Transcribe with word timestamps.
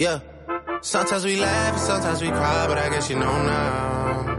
Yeah. 0.00 0.20
Sometimes 0.80 1.26
we 1.26 1.36
laugh, 1.36 1.76
sometimes 1.78 2.22
we 2.22 2.28
cry, 2.28 2.66
but 2.66 2.78
I 2.78 2.88
guess 2.88 3.10
you 3.10 3.16
know 3.16 3.42
now. 3.44 4.34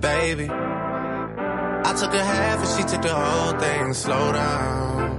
Baby. 0.00 0.48
I 0.48 1.94
took 1.98 2.14
a 2.14 2.22
half 2.22 2.60
and 2.60 2.68
she 2.68 2.84
took 2.88 3.02
the 3.02 3.12
whole 3.12 3.58
thing. 3.58 3.92
Slow 3.92 4.30
down. 4.32 5.18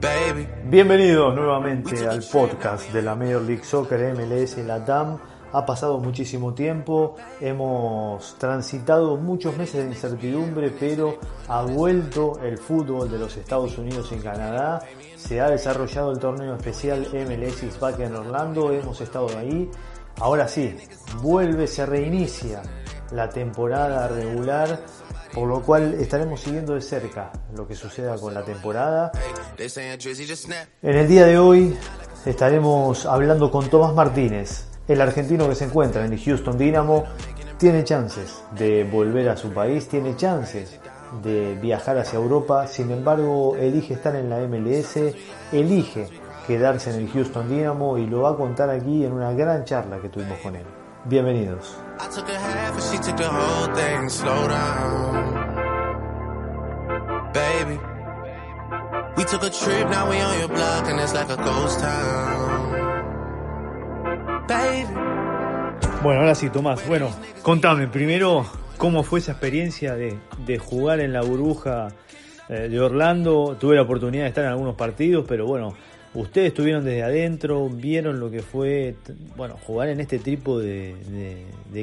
Baby. 0.00 0.48
Bienvenidos 0.64 1.32
nuevamente 1.36 2.04
al 2.08 2.24
podcast 2.24 2.92
de 2.92 3.02
la 3.02 3.14
Major 3.14 3.42
League 3.42 3.62
Soccer 3.62 4.12
MLS 4.16 4.56
Latam. 4.58 5.20
Ha 5.52 5.64
pasado 5.64 5.98
muchísimo 5.98 6.52
tiempo, 6.52 7.16
hemos 7.40 8.36
transitado 8.38 9.16
muchos 9.16 9.56
meses 9.56 9.82
de 9.82 9.90
incertidumbre, 9.90 10.70
pero 10.78 11.18
ha 11.48 11.62
vuelto 11.62 12.38
el 12.42 12.58
fútbol 12.58 13.10
de 13.10 13.18
los 13.18 13.36
Estados 13.36 13.78
Unidos 13.78 14.12
en 14.12 14.20
Canadá. 14.20 14.80
Se 15.16 15.40
ha 15.40 15.48
desarrollado 15.48 16.12
el 16.12 16.18
torneo 16.18 16.54
especial 16.54 17.08
MLS 17.12 17.80
Back 17.80 18.00
en 18.00 18.14
Orlando, 18.14 18.72
hemos 18.72 19.00
estado 19.00 19.28
ahí. 19.38 19.70
Ahora 20.20 20.48
sí, 20.48 20.76
vuelve, 21.22 21.66
se 21.66 21.86
reinicia 21.86 22.60
la 23.12 23.30
temporada 23.30 24.08
regular, 24.08 24.80
por 25.32 25.48
lo 25.48 25.62
cual 25.62 25.94
estaremos 25.94 26.40
siguiendo 26.40 26.74
de 26.74 26.82
cerca 26.82 27.32
lo 27.54 27.66
que 27.66 27.74
suceda 27.74 28.16
con 28.16 28.34
la 28.34 28.44
temporada. 28.44 29.12
En 30.82 30.94
el 30.94 31.08
día 31.08 31.24
de 31.24 31.38
hoy 31.38 31.76
estaremos 32.26 33.06
hablando 33.06 33.50
con 33.50 33.70
Tomás 33.70 33.94
Martínez, 33.94 34.66
el 34.88 35.00
argentino 35.00 35.48
que 35.48 35.54
se 35.54 35.64
encuentra 35.66 36.04
en 36.04 36.12
el 36.12 36.20
Houston 36.20 36.56
Dynamo 36.56 37.04
tiene 37.58 37.84
chances 37.84 38.42
de 38.52 38.84
volver 38.84 39.28
a 39.28 39.36
su 39.36 39.52
país, 39.52 39.88
tiene 39.88 40.16
chances 40.16 40.80
de 41.22 41.54
viajar 41.56 41.98
hacia 41.98 42.18
Europa, 42.18 42.66
sin 42.66 42.90
embargo 42.90 43.56
elige 43.56 43.94
estar 43.94 44.16
en 44.16 44.30
la 44.30 44.38
MLS, 44.40 44.96
elige 45.52 46.08
quedarse 46.46 46.90
en 46.90 46.96
el 46.96 47.10
Houston 47.10 47.48
Dynamo 47.48 47.98
y 47.98 48.06
lo 48.06 48.22
va 48.22 48.30
a 48.30 48.36
contar 48.36 48.70
aquí 48.70 49.04
en 49.04 49.12
una 49.12 49.32
gran 49.32 49.64
charla 49.64 49.98
que 49.98 50.08
tuvimos 50.08 50.38
con 50.38 50.56
él. 50.56 50.64
Bienvenidos. 51.04 51.76
Bueno, 66.02 66.20
ahora 66.20 66.34
sí, 66.34 66.48
Tomás. 66.48 66.86
Bueno, 66.88 67.10
contame 67.42 67.86
primero 67.86 68.46
cómo 68.78 69.02
fue 69.02 69.18
esa 69.18 69.32
experiencia 69.32 69.94
de, 69.94 70.58
jugar 70.58 71.00
en 71.00 71.12
la 71.12 71.20
burbuja 71.20 71.88
eh, 72.48 72.68
de 72.68 72.80
Orlando. 72.80 73.58
Tuve 73.60 73.76
la 73.76 73.82
oportunidad 73.82 74.22
de 74.22 74.28
estar 74.28 74.44
en 74.44 74.50
algunos 74.50 74.74
partidos, 74.74 75.26
pero 75.28 75.44
bueno, 75.44 75.76
ustedes 76.14 76.48
estuvieron 76.48 76.82
desde 76.82 77.02
adentro, 77.02 77.68
vieron 77.68 78.20
lo 78.20 78.30
que 78.30 78.40
fue, 78.40 78.94
bueno, 79.36 79.58
jugar 79.58 79.88
en 79.88 80.00
este 80.00 80.18
tipo 80.18 80.58
de, 80.58 80.96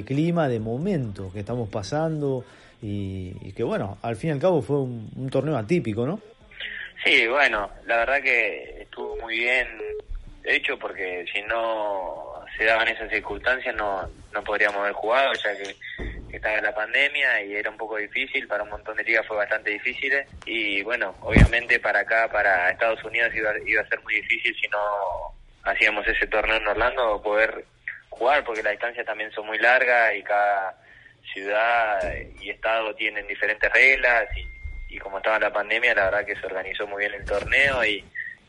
clima, 0.04 0.48
de 0.48 0.60
momento 0.60 1.32
que 1.32 1.42
estamos 1.42 1.70
pasando 1.70 2.44
y, 2.82 3.52
que 3.52 3.64
bueno, 3.64 4.00
al 4.02 4.16
fin 4.16 4.32
y 4.32 4.34
al 4.34 4.40
cabo 4.40 4.64
fue 4.64 4.78
un, 4.78 5.12
un 5.16 5.30
torneo 5.30 5.56
atípico, 5.56 6.08
¿no? 6.08 6.20
Sí, 7.04 7.28
bueno, 7.28 7.70
la 7.86 7.98
verdad 7.98 8.24
que 8.24 8.82
estuvo 8.82 9.16
muy 9.18 9.38
bien 9.38 9.68
hecho 10.46 10.80
porque 10.80 11.26
si 11.32 11.42
no 11.44 12.35
se 12.58 12.66
daban 12.66 12.88
esas 12.88 13.10
circunstancias 13.10 13.76
no, 13.76 14.10
no 14.34 14.44
podríamos 14.44 14.78
haber 14.78 14.94
jugado 14.94 15.34
ya 15.34 15.56
que, 15.58 15.76
estaba 16.36 16.60
la 16.60 16.76
pandemia 16.76 17.42
y 17.44 17.56
era 17.56 17.70
un 17.70 17.78
poco 17.78 17.96
difícil, 17.96 18.46
para 18.46 18.64
un 18.64 18.70
montón 18.70 18.98
de 18.98 19.06
ligas 19.06 19.26
fue 19.26 19.38
bastante 19.38 19.70
difícil 19.70 20.12
y 20.46 20.84
bueno, 20.84 21.16
obviamente 21.22 21.80
para 21.80 22.02
acá, 22.02 22.28
para 22.30 22.70
Estados 22.70 23.02
Unidos 23.06 23.34
iba, 23.34 23.54
iba 23.66 23.82
a 23.82 23.88
ser 23.88 24.02
muy 24.04 24.16
difícil 24.16 24.54
si 24.60 24.68
no 24.68 24.78
hacíamos 25.64 26.06
ese 26.06 26.28
torneo 26.28 26.58
en 26.58 26.68
Orlando 26.68 27.22
poder 27.22 27.64
jugar 28.10 28.44
porque 28.44 28.64
las 28.64 28.74
distancias 28.74 29.06
también 29.06 29.32
son 29.32 29.46
muy 29.48 29.58
largas 29.60 30.14
y 30.14 30.24
cada 30.24 30.76
ciudad 31.34 32.00
y 32.42 32.50
estado 32.50 32.94
tienen 32.96 33.26
diferentes 33.28 33.72
reglas 33.72 34.28
y, 34.36 34.96
y 34.96 35.00
como 35.00 35.20
estaba 35.20 35.40
la 35.40 35.54
pandemia 35.54 35.96
la 35.96 36.06
verdad 36.06 36.26
que 36.26 36.36
se 36.36 36.46
organizó 36.46 36.86
muy 36.86 37.00
bien 37.00 37.14
el 37.14 37.24
torneo 37.24 37.86
y, 37.86 38.04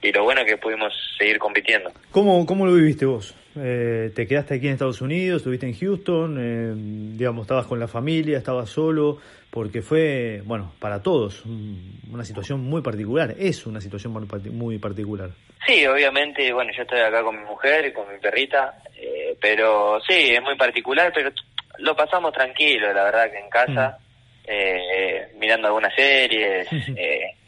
y 0.06 0.12
lo 0.12 0.22
bueno 0.22 0.42
es 0.42 0.46
que 0.46 0.56
pudimos 0.56 0.92
seguir 1.18 1.38
compitiendo. 1.38 1.90
¿Cómo, 2.10 2.46
cómo 2.46 2.66
lo 2.66 2.74
viviste 2.74 3.06
vos? 3.06 3.34
Eh, 3.58 4.10
¿Te 4.14 4.26
quedaste 4.26 4.54
aquí 4.54 4.66
en 4.66 4.74
Estados 4.74 5.00
Unidos? 5.00 5.38
¿Estuviste 5.38 5.66
en 5.66 5.74
Houston? 5.74 6.36
Eh, 6.38 6.72
digamos, 7.16 7.42
¿estabas 7.42 7.66
con 7.66 7.80
la 7.80 7.88
familia? 7.88 8.38
¿Estabas 8.38 8.70
solo? 8.70 9.18
Porque 9.50 9.82
fue, 9.82 10.42
bueno, 10.44 10.72
para 10.78 11.02
todos 11.02 11.44
una 11.44 12.24
situación 12.24 12.60
muy 12.60 12.82
particular. 12.82 13.34
Es 13.38 13.66
una 13.66 13.80
situación 13.80 14.12
muy 14.52 14.78
particular. 14.78 15.30
Sí, 15.66 15.86
obviamente, 15.86 16.52
bueno, 16.52 16.70
yo 16.76 16.82
estoy 16.82 17.00
acá 17.00 17.22
con 17.22 17.36
mi 17.40 17.44
mujer 17.44 17.86
y 17.86 17.92
con 17.92 18.12
mi 18.12 18.18
perrita, 18.20 18.74
eh, 18.96 19.36
pero 19.40 19.98
sí, 20.06 20.34
es 20.34 20.42
muy 20.42 20.56
particular, 20.56 21.10
pero 21.12 21.30
lo 21.78 21.96
pasamos 21.96 22.32
tranquilo, 22.32 22.92
la 22.92 23.04
verdad, 23.04 23.30
que 23.30 23.38
en 23.38 23.50
casa, 23.50 23.98
mm. 24.46 25.38
mirando 25.38 25.68
algunas 25.68 25.94
series. 25.94 26.68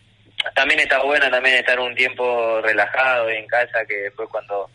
también 0.55 0.81
está 0.81 1.03
bueno 1.03 1.31
también 1.31 1.57
estar 1.57 1.79
un 1.81 1.95
tiempo 1.95 2.61
relajado 2.61 3.29
en 3.31 3.47
casa, 3.47 3.85
que 3.87 3.95
después 3.95 4.29
cuando 4.31 4.71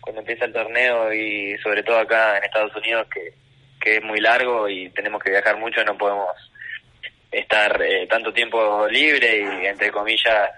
cuando 0.00 0.20
empieza 0.20 0.46
el 0.46 0.52
torneo 0.52 1.12
y 1.12 1.56
sobre 1.58 1.82
todo 1.84 1.98
acá 1.98 2.36
en 2.36 2.44
Estados 2.44 2.74
Unidos 2.74 3.06
que, 3.12 3.32
que 3.80 3.96
es 3.96 4.02
muy 4.02 4.20
largo 4.20 4.68
y 4.68 4.90
tenemos 4.90 5.22
que 5.22 5.30
viajar 5.30 5.56
mucho, 5.56 5.84
no 5.84 5.96
podemos 5.96 6.30
estar 7.30 7.80
eh, 7.82 8.06
tanto 8.08 8.32
tiempo 8.32 8.86
libre 8.88 9.38
y 9.38 9.66
entre 9.66 9.90
comillas 9.90 10.50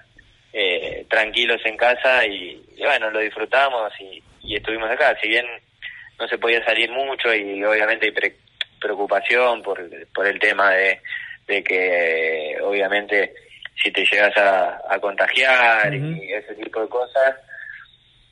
eh, 0.53 1.05
tranquilos 1.09 1.61
en 1.65 1.77
casa 1.77 2.27
y, 2.27 2.65
bueno, 2.79 3.11
lo 3.11 3.21
disfrutamos 3.21 3.93
y, 4.01 4.23
estuvimos 4.55 4.91
acá, 4.91 5.17
si 5.21 5.29
bien 5.29 5.47
no 6.19 6.29
se 6.29 6.39
podía 6.39 6.65
salir 6.65 6.91
mucho 6.91 7.35
y 7.35 7.65
obviamente 7.65 8.07
hay 8.07 8.35
preocupación 8.79 9.63
por, 9.63 9.81
por 10.13 10.27
el 10.27 10.39
tema 10.39 10.71
de, 10.71 11.01
de 11.47 11.65
que 11.65 12.57
obviamente 12.63 13.33
si 13.83 13.91
te 13.91 14.05
llegas 14.05 14.37
a, 14.37 14.99
contagiar 15.01 15.93
y 15.95 16.33
ese 16.33 16.55
tipo 16.55 16.81
de 16.81 16.89
cosas, 16.89 17.35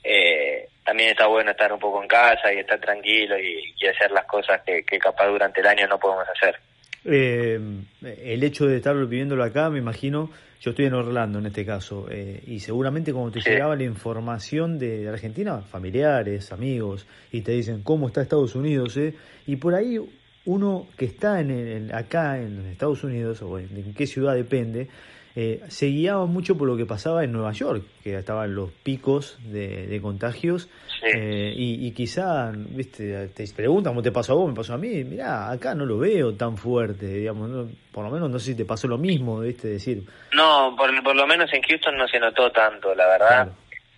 eh, 0.05 0.69
también 0.85 1.11
está 1.11 1.27
bueno 1.27 1.51
estar 1.53 1.73
un 1.73 1.79
poco 1.79 2.03
en 2.03 2.09
casa 2.09 2.53
y 2.53 2.59
estar 2.59 2.81
tranquilo 2.81 3.37
y, 3.39 3.87
hacer 3.87 4.11
las 4.13 4.25
cosas 4.27 4.61
que, 4.65 4.85
capaz 4.99 5.27
durante 5.27 5.61
el 5.61 5.67
año 5.67 5.87
no 5.89 5.99
podemos 5.99 6.25
hacer. 6.29 6.57
Eh, 7.05 7.59
el 8.01 8.45
hecho 8.45 8.67
de 8.67 8.77
estar 8.77 8.97
viviéndolo 8.97 9.43
acá, 9.43 9.69
me 9.71 9.79
imagino, 9.79 10.31
yo 10.61 10.71
estoy 10.71 10.87
en 10.87 10.95
Orlando 10.95 11.41
en 11.41 11.47
este 11.47 11.67
caso, 11.67 12.07
eh, 12.11 12.43
y 12.47 12.61
seguramente 12.61 13.13
cuando 13.13 13.33
te 13.33 13.41
llegaba 13.41 13.75
la 13.75 13.83
información 13.83 14.79
de 14.79 15.09
Argentina, 15.09 15.61
familiares, 15.63 16.53
amigos, 16.53 17.07
y 17.33 17.43
te 17.43 17.53
dicen 17.53 17.83
cómo 17.83 18.07
está 18.07 18.23
Estados 18.23 18.55
Unidos, 18.55 18.97
eh? 18.97 19.15
y 19.47 19.57
por 19.57 19.75
ahí 19.75 19.99
uno 20.45 20.87
que 20.97 21.05
está 21.05 21.41
en 21.41 21.93
acá 21.93 22.39
en 22.39 22.67
Estados 22.67 23.03
Unidos, 23.05 23.43
o 23.43 23.59
en 23.59 23.95
qué 23.95 24.07
ciudad 24.07 24.35
depende, 24.35 24.89
eh, 25.35 25.61
se 25.69 25.87
guiaba 25.87 26.27
mucho 26.27 26.59
por 26.59 26.69
lo 26.69 26.77
que 26.77 26.85
pasaba 26.85 27.25
en 27.25 27.33
Nueva 27.33 27.53
York, 27.53 27.85
que 28.05 28.17
estaban 28.17 28.55
los 28.55 28.71
picos 28.71 29.39
de, 29.45 29.99
contagios, 30.03 30.69
eh, 31.03 31.53
y, 31.57 31.91
quizá, 31.93 32.53
viste, 32.53 33.29
te 33.29 33.45
preguntan 33.55 33.93
cómo 33.93 34.03
te 34.03 34.13
pasó 34.13 34.33
a 34.33 34.37
vos, 34.37 34.49
me 34.49 34.55
pasó 34.55 34.75
a 34.75 34.79
mí, 34.79 35.05
mirá, 35.05 35.51
acá 35.51 35.75
no 35.75 35.87
lo 35.87 35.99
veo 35.99 36.35
tan 36.35 36.57
fuerte, 36.59 37.07
digamos, 37.07 37.71
por 37.91 38.05
lo 38.05 38.11
menos 38.11 38.31
no 38.31 38.39
sé 38.39 38.53
si 38.53 38.57
te 38.57 38.67
pasó 38.67 38.89
lo 38.89 38.99
mismo, 38.99 39.41
viste, 39.41 39.69
decir. 39.69 40.03
No, 40.35 40.77
por, 40.77 41.17
lo 41.17 41.27
menos 41.27 41.53
en 41.55 41.63
Houston 41.63 41.97
no 41.97 42.07
se 42.09 42.21
notó 42.21 42.51
tanto, 42.53 42.95
la 42.95 43.07
verdad. 43.07 43.49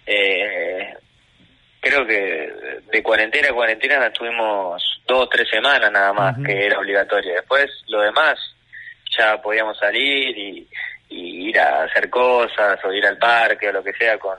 Eh, 0.06 0.94
creo 1.80 2.06
que 2.06 2.52
de 2.92 3.02
cuarentena 3.02 3.48
a 3.48 3.54
cuarentena 3.54 4.12
tuvimos 4.12 4.82
dos 5.06 5.24
o 5.24 5.28
tres 5.28 5.48
semanas 5.50 5.90
nada 5.90 6.12
más, 6.12 6.36
que 6.44 6.66
era 6.66 6.78
obligatoria. 6.78 7.34
Después, 7.34 7.70
lo 7.88 8.00
demás, 8.02 8.38
ya 9.16 9.40
podíamos 9.42 9.78
salir 9.78 10.36
y 10.36 10.68
y 11.14 11.48
ir 11.50 11.58
a 11.60 11.84
hacer 11.84 12.10
cosas 12.10 12.78
o 12.84 12.92
ir 12.92 13.06
al 13.06 13.18
parque 13.18 13.68
o 13.68 13.72
lo 13.72 13.84
que 13.84 13.92
sea 13.92 14.18
con, 14.18 14.36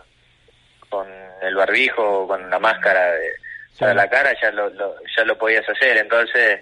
con 0.90 1.08
el 1.42 1.56
barbijo 1.56 2.24
o 2.24 2.28
con 2.28 2.50
la 2.50 2.60
máscara 2.60 3.12
de, 3.14 3.32
para 3.80 3.94
la 3.94 4.10
cara 4.10 4.34
ya 4.42 4.52
lo, 4.52 4.72
ya 4.72 5.24
lo 5.26 5.38
podías 5.38 5.68
hacer. 5.70 5.98
Entonces 5.98 6.62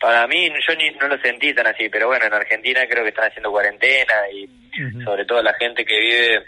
para 0.00 0.26
mí 0.26 0.50
yo 0.66 0.74
ni 0.76 0.90
no 0.90 1.08
lo 1.08 1.18
sentí 1.18 1.52
tan 1.52 1.66
así 1.66 1.88
pero 1.88 2.06
bueno 2.06 2.26
en 2.26 2.34
Argentina 2.34 2.86
creo 2.88 3.02
que 3.02 3.08
están 3.10 3.28
haciendo 3.28 3.50
cuarentena 3.50 4.14
y 4.32 4.48
sobre 5.04 5.24
todo 5.24 5.42
la 5.42 5.54
gente 5.54 5.84
que 5.84 5.98
vive 5.98 6.44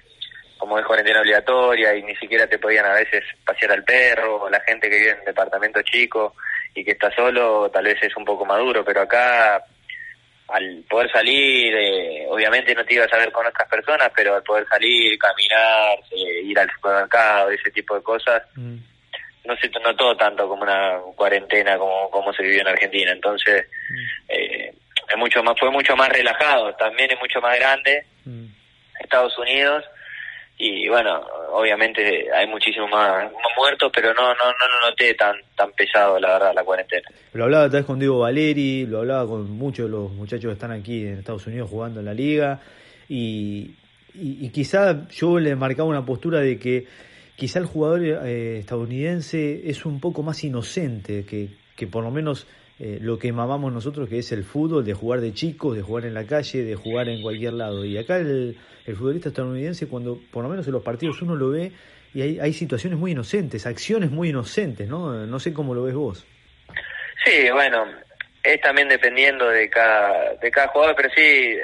como 0.56 0.78
es 0.78 0.84
cuarentena 0.84 1.20
obligatoria 1.20 1.94
y 1.96 2.02
ni 2.02 2.14
siquiera 2.16 2.46
te 2.46 2.58
podían 2.58 2.86
a 2.86 2.94
veces 2.94 3.24
pasear 3.44 3.72
al 3.72 3.82
perro 3.82 4.42
o 4.42 4.50
la 4.50 4.60
gente 4.60 4.88
que 4.88 4.98
vive 4.98 5.10
en 5.10 5.24
departamento 5.24 5.82
chico 5.82 6.36
y 6.74 6.84
que 6.84 6.92
está 6.92 7.10
solo 7.10 7.68
tal 7.70 7.84
vez 7.84 8.00
es 8.02 8.16
un 8.16 8.24
poco 8.24 8.44
maduro 8.44 8.84
pero 8.84 9.00
acá 9.00 9.64
al 10.52 10.84
poder 10.88 11.10
salir, 11.10 11.74
eh, 11.74 12.26
obviamente 12.28 12.74
no 12.74 12.84
te 12.84 12.94
ibas 12.94 13.12
a 13.12 13.18
ver 13.18 13.30
con 13.32 13.46
otras 13.46 13.68
personas, 13.68 14.10
pero 14.14 14.34
al 14.34 14.42
poder 14.42 14.66
salir, 14.68 15.18
caminar, 15.18 15.98
eh, 16.10 16.42
ir 16.44 16.58
al 16.58 16.70
supermercado, 16.70 17.50
ese 17.50 17.70
tipo 17.70 17.94
de 17.94 18.02
cosas, 18.02 18.42
mm. 18.56 18.76
no 19.44 19.56
se 19.56 19.68
notó 19.80 20.16
tanto 20.16 20.48
como 20.48 20.62
una 20.62 20.98
cuarentena 21.16 21.78
como, 21.78 22.10
como 22.10 22.32
se 22.32 22.42
vivió 22.42 22.60
en 22.62 22.68
Argentina. 22.68 23.12
Entonces, 23.12 23.66
mm. 23.90 24.30
eh, 24.30 24.74
es 25.08 25.16
mucho 25.16 25.42
más, 25.42 25.58
fue 25.58 25.70
mucho 25.70 25.96
más 25.96 26.08
relajado, 26.08 26.74
también 26.74 27.10
es 27.10 27.18
mucho 27.20 27.40
más 27.40 27.58
grande, 27.58 28.04
mm. 28.24 28.46
Estados 29.00 29.36
Unidos, 29.38 29.84
y 30.62 30.88
bueno, 30.90 31.22
obviamente 31.52 32.30
hay 32.30 32.46
muchísimos 32.46 32.90
más, 32.90 33.32
muertos, 33.56 33.90
pero 33.94 34.12
no, 34.12 34.22
no, 34.22 34.44
no 34.44 34.68
lo 34.68 34.90
noté 34.90 35.14
tan, 35.14 35.34
tan 35.56 35.72
pesado, 35.72 36.20
la 36.20 36.34
verdad, 36.34 36.52
la 36.54 36.62
cuarentena. 36.62 37.08
Lo 37.32 37.44
hablaba 37.44 37.64
tal 37.64 37.80
vez 37.80 37.86
con 37.86 37.98
Diego 37.98 38.18
Valeri, 38.18 38.84
lo 38.84 38.98
hablaba 38.98 39.26
con 39.26 39.50
muchos 39.50 39.86
de 39.86 39.92
los 39.92 40.12
muchachos 40.12 40.50
que 40.50 40.52
están 40.52 40.72
aquí 40.72 41.06
en 41.06 41.18
Estados 41.18 41.46
Unidos 41.46 41.70
jugando 41.70 42.00
en 42.00 42.06
la 42.06 42.12
liga, 42.12 42.60
y, 43.08 43.74
y, 44.14 44.50
quizá 44.50 45.08
yo 45.08 45.38
le 45.38 45.56
marcaba 45.56 45.88
una 45.88 46.04
postura 46.04 46.40
de 46.40 46.58
que 46.58 46.86
quizá 47.36 47.58
el 47.58 47.64
jugador 47.64 48.04
eh, 48.04 48.58
estadounidense 48.58 49.62
es 49.64 49.86
un 49.86 49.98
poco 49.98 50.22
más 50.22 50.44
inocente, 50.44 51.24
que, 51.24 51.48
que 51.74 51.86
por 51.86 52.04
lo 52.04 52.10
menos 52.10 52.46
eh, 52.80 52.98
lo 53.00 53.18
que 53.18 53.30
mamamos 53.30 53.72
nosotros, 53.72 54.08
que 54.08 54.18
es 54.18 54.32
el 54.32 54.42
fútbol, 54.42 54.84
de 54.84 54.94
jugar 54.94 55.20
de 55.20 55.34
chicos, 55.34 55.76
de 55.76 55.82
jugar 55.82 56.06
en 56.06 56.14
la 56.14 56.24
calle, 56.24 56.64
de 56.64 56.74
jugar 56.74 57.10
en 57.10 57.20
cualquier 57.20 57.52
lado. 57.52 57.84
Y 57.84 57.98
acá 57.98 58.16
el, 58.16 58.56
el 58.86 58.96
futbolista 58.96 59.28
estadounidense, 59.28 59.86
cuando 59.86 60.18
por 60.32 60.42
lo 60.42 60.48
menos 60.48 60.66
en 60.66 60.72
los 60.72 60.82
partidos 60.82 61.20
uno 61.20 61.36
lo 61.36 61.50
ve 61.50 61.72
y 62.14 62.22
hay, 62.22 62.40
hay 62.40 62.54
situaciones 62.54 62.98
muy 62.98 63.12
inocentes, 63.12 63.66
acciones 63.66 64.10
muy 64.10 64.30
inocentes, 64.30 64.88
¿no? 64.88 65.26
No 65.26 65.38
sé 65.38 65.52
cómo 65.52 65.74
lo 65.74 65.84
ves 65.84 65.94
vos. 65.94 66.26
Sí, 67.22 67.50
bueno, 67.52 67.84
es 68.42 68.60
también 68.62 68.88
dependiendo 68.88 69.46
de 69.48 69.68
cada, 69.68 70.34
de 70.36 70.50
cada 70.50 70.68
jugador, 70.68 70.96
pero 70.96 71.10
sí 71.14 71.56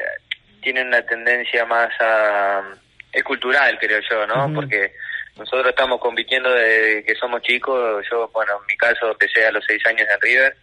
tienen 0.60 0.88
una 0.88 1.00
tendencia 1.00 1.64
más 1.64 1.88
a... 1.98 2.62
es 3.10 3.24
cultural, 3.24 3.78
creo 3.80 4.00
yo, 4.10 4.26
¿no? 4.26 4.52
Porque 4.54 4.92
nosotros 5.38 5.68
estamos 5.68 5.98
compitiendo 5.98 6.50
desde 6.52 7.04
que 7.04 7.14
somos 7.14 7.40
chicos, 7.40 8.04
yo, 8.10 8.28
bueno, 8.34 8.52
en 8.60 8.66
mi 8.66 8.76
caso 8.76 9.10
empecé 9.10 9.46
a 9.46 9.52
los 9.52 9.64
seis 9.66 9.80
años 9.86 10.06
en 10.12 10.20
River, 10.20 10.56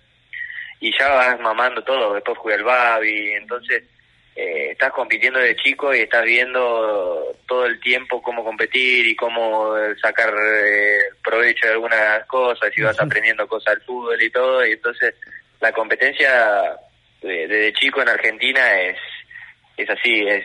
y 0.84 0.92
ya 1.00 1.08
vas 1.08 1.40
mamando 1.40 1.82
todo, 1.82 2.14
después 2.14 2.38
jugué 2.38 2.56
al 2.56 2.64
Babi, 2.66 3.32
entonces 3.36 3.84
eh, 4.36 4.72
estás 4.72 4.92
compitiendo 4.92 5.40
de 5.40 5.56
chico 5.56 5.96
y 5.96 6.00
estás 6.00 6.26
viendo 6.26 7.38
todo 7.48 7.66
el 7.66 7.80
tiempo 7.80 8.22
cómo 8.22 8.44
competir 8.44 9.08
y 9.08 9.16
cómo 9.16 9.76
sacar 10.02 10.34
eh, 10.34 10.98
provecho 11.24 11.68
de 11.68 11.74
algunas 11.74 12.26
cosas 12.26 12.70
y 12.76 12.82
vas 12.82 13.00
aprendiendo 13.00 13.48
cosas 13.48 13.76
del 13.76 13.84
fútbol 13.86 14.22
y 14.22 14.30
todo, 14.30 14.68
y 14.68 14.74
entonces 14.74 15.16
la 15.62 15.72
competencia 15.72 16.78
desde 17.22 17.72
chico 17.76 18.02
en 18.02 18.10
Argentina 18.10 18.82
es, 18.82 18.98
es 19.78 19.90
así, 19.90 20.28
es 20.28 20.44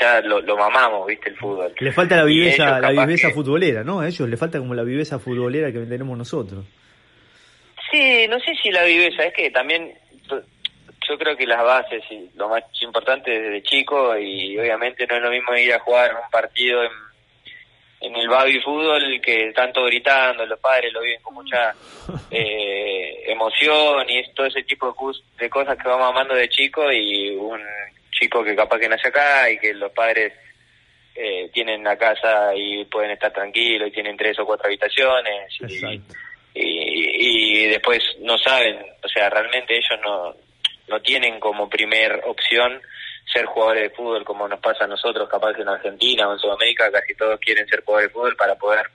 ya 0.00 0.22
lo, 0.22 0.40
lo, 0.40 0.56
mamamos, 0.56 1.06
viste, 1.06 1.28
el 1.28 1.36
fútbol. 1.36 1.74
Le 1.78 1.92
falta 1.92 2.16
la 2.16 2.24
viveza, 2.24 2.80
la 2.80 2.92
viveza 2.92 3.28
futbolera, 3.30 3.84
¿no? 3.84 4.00
A 4.00 4.06
ellos 4.06 4.26
le 4.26 4.38
falta 4.38 4.58
como 4.58 4.74
la 4.74 4.84
viveza 4.84 5.18
futbolera 5.18 5.70
que 5.70 5.80
tenemos 5.80 6.16
nosotros. 6.16 6.64
Sí, 7.90 8.26
no 8.28 8.38
sé 8.40 8.54
si 8.62 8.70
la 8.70 8.84
viveza, 8.84 9.24
es 9.24 9.34
que 9.34 9.50
también 9.50 9.96
yo 11.08 11.18
creo 11.18 11.36
que 11.36 11.46
las 11.46 11.62
bases 11.62 12.02
y 12.10 12.30
lo 12.34 12.48
más 12.48 12.64
importante 12.80 13.30
desde 13.30 13.62
chico 13.62 14.16
y 14.18 14.58
obviamente 14.58 15.06
no 15.06 15.16
es 15.16 15.22
lo 15.22 15.30
mismo 15.30 15.54
ir 15.56 15.72
a 15.72 15.78
jugar 15.78 16.14
un 16.14 16.30
partido 16.30 16.82
en, 16.82 16.90
en 18.00 18.16
el 18.16 18.28
baby 18.28 18.60
fútbol 18.60 19.20
que 19.20 19.52
tanto 19.52 19.84
gritando, 19.84 20.44
los 20.46 20.58
padres 20.58 20.92
lo 20.92 21.00
viven 21.00 21.22
con 21.22 21.34
mucha 21.34 21.74
eh, 22.30 23.24
emoción 23.26 24.08
y 24.08 24.32
todo 24.34 24.46
ese 24.46 24.62
tipo 24.64 24.94
de, 25.38 25.48
cosas 25.48 25.78
que 25.78 25.88
vamos 25.88 26.10
amando 26.10 26.34
de 26.34 26.48
chico 26.48 26.90
y 26.92 27.30
un 27.30 27.62
chico 28.10 28.42
que 28.42 28.56
capaz 28.56 28.78
que 28.78 28.88
nace 28.88 29.08
acá 29.08 29.50
y 29.50 29.58
que 29.58 29.74
los 29.74 29.92
padres 29.92 30.32
eh, 31.14 31.48
tienen 31.52 31.84
la 31.84 31.96
casa 31.96 32.54
y 32.54 32.84
pueden 32.86 33.12
estar 33.12 33.32
tranquilos 33.32 33.88
y 33.88 33.92
tienen 33.92 34.16
tres 34.16 34.38
o 34.38 34.46
cuatro 34.46 34.66
habitaciones 34.66 35.52
y, 35.60 36.00
y, 36.98 37.66
después 37.66 38.00
no 38.20 38.38
saben, 38.38 38.78
o 39.02 39.08
sea, 39.08 39.28
realmente 39.28 39.76
ellos 39.76 39.98
no, 40.04 40.34
no 40.88 41.00
tienen 41.02 41.38
como 41.40 41.68
primer 41.68 42.22
opción 42.24 42.80
ser 43.32 43.44
jugadores 43.46 43.82
de 43.84 43.96
fútbol 43.96 44.24
como 44.24 44.48
nos 44.48 44.60
pasa 44.60 44.84
a 44.84 44.88
nosotros, 44.88 45.28
capaz 45.28 45.54
que 45.54 45.62
en 45.62 45.68
Argentina 45.68 46.28
o 46.28 46.32
en 46.32 46.38
Sudamérica 46.38 46.90
casi 46.90 47.14
todos 47.14 47.40
quieren 47.40 47.66
ser 47.68 47.84
jugadores 47.84 48.10
de 48.10 48.14
fútbol 48.14 48.36
para 48.36 48.54
poder 48.54 48.86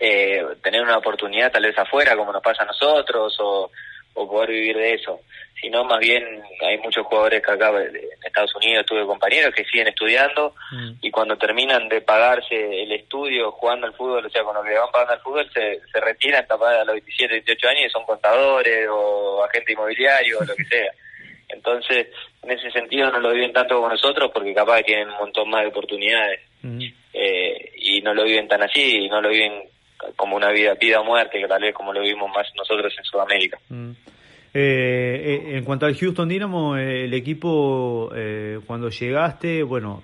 eh, 0.00 0.44
tener 0.62 0.82
una 0.82 0.98
oportunidad 0.98 1.52
tal 1.52 1.62
vez 1.62 1.78
afuera 1.78 2.16
como 2.16 2.32
nos 2.32 2.42
pasa 2.42 2.64
a 2.64 2.66
nosotros 2.66 3.36
o, 3.40 3.70
o 4.14 4.28
poder 4.28 4.50
vivir 4.50 4.76
de 4.76 4.94
eso 4.94 5.20
sino 5.64 5.82
más 5.84 5.98
bien 5.98 6.42
hay 6.60 6.76
muchos 6.78 7.06
jugadores 7.06 7.42
que 7.42 7.52
acá 7.52 7.70
en 7.70 7.96
Estados 8.22 8.54
Unidos 8.56 8.84
tuve 8.84 9.06
compañeros 9.06 9.54
que 9.54 9.64
siguen 9.64 9.88
estudiando 9.88 10.54
mm. 10.70 10.90
y 11.00 11.10
cuando 11.10 11.38
terminan 11.38 11.88
de 11.88 12.02
pagarse 12.02 12.82
el 12.82 12.92
estudio 12.92 13.50
jugando 13.52 13.86
al 13.86 13.94
fútbol, 13.94 14.26
o 14.26 14.30
sea, 14.30 14.42
con 14.42 14.54
lo 14.54 14.62
que 14.62 14.74
van 14.74 14.90
pagando 14.92 15.14
al 15.14 15.20
fútbol, 15.20 15.50
se, 15.54 15.80
se 15.90 16.00
retiran 16.00 16.44
capaz 16.46 16.80
a 16.80 16.84
los 16.84 16.96
17, 16.96 17.34
18 17.40 17.68
años 17.68 17.84
y 17.86 17.90
son 17.90 18.04
contadores 18.04 18.86
o 18.90 19.42
agentes 19.42 19.72
inmobiliarios 19.72 20.42
o 20.42 20.44
lo 20.44 20.54
que 20.54 20.64
sea. 20.64 20.92
Entonces, 21.48 22.08
en 22.42 22.50
ese 22.50 22.70
sentido 22.70 23.10
no 23.10 23.20
lo 23.20 23.32
viven 23.32 23.52
tanto 23.52 23.76
como 23.76 23.88
nosotros 23.88 24.30
porque 24.34 24.52
capaz 24.52 24.78
que 24.78 24.84
tienen 24.84 25.08
un 25.08 25.16
montón 25.16 25.48
más 25.48 25.62
de 25.62 25.68
oportunidades 25.68 26.40
mm. 26.60 26.82
eh, 27.14 27.72
y 27.76 28.02
no 28.02 28.12
lo 28.12 28.24
viven 28.24 28.48
tan 28.48 28.62
así 28.62 29.04
y 29.04 29.08
no 29.08 29.22
lo 29.22 29.30
viven 29.30 29.62
como 30.16 30.36
una 30.36 30.50
vida, 30.50 30.74
vida 30.74 31.00
o 31.00 31.04
muerte, 31.04 31.40
que 31.40 31.48
tal 31.48 31.62
vez 31.62 31.74
como 31.74 31.92
lo 31.92 32.00
vivimos 32.00 32.30
más 32.34 32.46
nosotros 32.56 32.92
en 32.96 33.04
Sudamérica. 33.04 33.58
Mm. 33.68 33.92
Eh, 34.56 35.42
eh, 35.50 35.56
en 35.56 35.64
cuanto 35.64 35.84
al 35.84 35.96
Houston 35.96 36.28
Dynamo, 36.28 36.76
eh, 36.76 37.06
el 37.06 37.14
equipo, 37.14 38.12
eh, 38.14 38.60
cuando 38.64 38.88
llegaste, 38.88 39.64
bueno, 39.64 40.00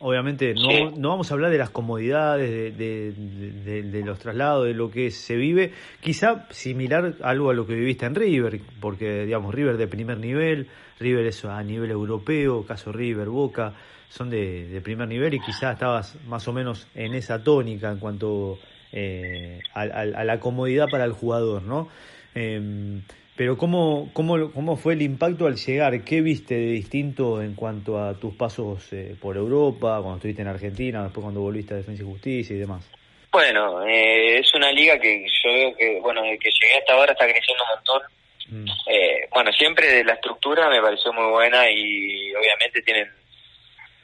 obviamente 0.00 0.52
no, 0.52 0.90
no 0.90 1.08
vamos 1.08 1.30
a 1.30 1.34
hablar 1.34 1.50
de 1.50 1.56
las 1.56 1.70
comodidades, 1.70 2.76
de, 2.76 3.12
de, 3.12 4.04
los 4.04 4.18
traslados, 4.18 4.66
de 4.66 4.74
lo 4.74 4.90
que 4.90 5.10
se 5.10 5.34
vive, 5.34 5.72
quizá 6.02 6.46
similar 6.50 7.14
algo 7.22 7.48
a 7.48 7.54
lo 7.54 7.66
que 7.66 7.72
viviste 7.72 8.04
en 8.04 8.14
River, 8.14 8.60
porque, 8.82 9.24
digamos, 9.24 9.54
River 9.54 9.78
de 9.78 9.88
primer 9.88 10.18
nivel, 10.18 10.68
River 10.98 11.24
es 11.24 11.42
a 11.46 11.62
nivel 11.62 11.90
europeo, 11.90 12.66
caso 12.66 12.92
River, 12.92 13.28
Boca, 13.28 13.72
son 14.10 14.28
de, 14.28 14.78
primer 14.84 15.08
nivel 15.08 15.32
y 15.34 15.40
quizá 15.40 15.72
estabas 15.72 16.16
más 16.26 16.46
o 16.48 16.52
menos 16.52 16.86
en 16.94 17.14
esa 17.14 17.42
tónica 17.42 17.90
en 17.90 17.98
cuanto 17.98 18.58
a, 18.92 19.80
a, 19.80 20.24
la 20.24 20.40
comodidad 20.40 20.88
para 20.90 21.04
el 21.04 21.12
jugador, 21.12 21.62
¿no? 21.62 21.88
Em, 22.34 23.02
pero 23.40 23.56
¿cómo, 23.56 24.10
cómo, 24.12 24.52
¿cómo 24.52 24.76
fue 24.76 24.92
el 24.92 25.00
impacto 25.00 25.46
al 25.46 25.56
llegar? 25.56 26.04
¿Qué 26.04 26.20
viste 26.20 26.56
de 26.56 26.72
distinto 26.72 27.40
en 27.40 27.54
cuanto 27.54 27.98
a 27.98 28.12
tus 28.12 28.34
pasos 28.34 28.92
eh, 28.92 29.16
por 29.18 29.38
Europa, 29.38 29.98
cuando 30.02 30.16
estuviste 30.16 30.42
en 30.42 30.48
Argentina, 30.48 31.04
después 31.04 31.22
cuando 31.22 31.40
volviste 31.40 31.72
a 31.72 31.78
Defensa 31.78 32.02
y 32.02 32.06
Justicia 32.06 32.54
y 32.54 32.58
demás? 32.58 32.86
Bueno, 33.32 33.82
eh, 33.86 34.40
es 34.40 34.54
una 34.54 34.70
liga 34.72 34.98
que 34.98 35.24
yo 35.42 35.52
veo 35.54 35.74
que, 35.74 36.00
bueno, 36.00 36.20
desde 36.20 36.38
que 36.38 36.50
llegué 36.50 36.78
hasta 36.80 36.92
ahora 36.92 37.12
está 37.12 37.24
creciendo 37.24 37.64
un 37.64 37.76
montón. 37.76 38.02
Mm. 38.50 38.90
Eh, 38.90 39.28
bueno, 39.32 39.52
siempre 39.52 39.86
de 39.86 40.04
la 40.04 40.12
estructura 40.12 40.68
me 40.68 40.82
pareció 40.82 41.10
muy 41.14 41.30
buena 41.30 41.70
y 41.70 42.34
obviamente 42.34 42.82
tienen 42.82 43.08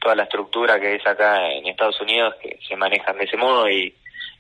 toda 0.00 0.14
la 0.14 0.22
estructura 0.22 0.80
que 0.80 0.94
es 0.94 1.06
acá 1.06 1.52
en 1.52 1.66
Estados 1.66 2.00
Unidos 2.00 2.36
que 2.40 2.58
se 2.66 2.74
manejan 2.74 3.18
de 3.18 3.24
ese 3.24 3.36
modo 3.36 3.68
y 3.68 3.92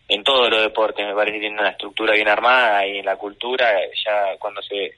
en 0.08 0.22
todos 0.22 0.50
los 0.50 0.62
deportes 0.62 1.04
me 1.04 1.14
parece 1.14 1.34
que 1.36 1.40
tienen 1.40 1.58
una 1.58 1.70
estructura 1.70 2.14
bien 2.14 2.28
armada 2.28 2.86
y 2.86 2.98
en 2.98 3.04
la 3.04 3.16
cultura 3.16 3.72
ya 4.04 4.36
cuando 4.38 4.62
se, 4.62 4.94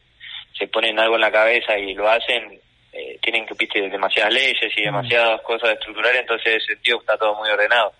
se 0.56 0.68
ponen 0.68 0.98
algo 0.98 1.14
en 1.14 1.22
la 1.22 1.32
cabeza 1.32 1.78
y 1.78 1.94
lo 1.94 2.08
hacen 2.08 2.60
eh, 2.92 3.18
tienen 3.22 3.46
que 3.46 3.54
viste 3.54 3.88
demasiadas 3.88 4.32
leyes 4.32 4.72
y 4.76 4.80
mm. 4.82 4.84
demasiadas 4.84 5.40
cosas 5.42 5.70
estructurales 5.70 6.20
entonces 6.20 6.46
en 6.46 6.56
ese 6.56 6.66
sentido 6.74 7.00
está 7.00 7.16
todo 7.16 7.36
muy 7.36 7.48
ordenado 7.48 7.92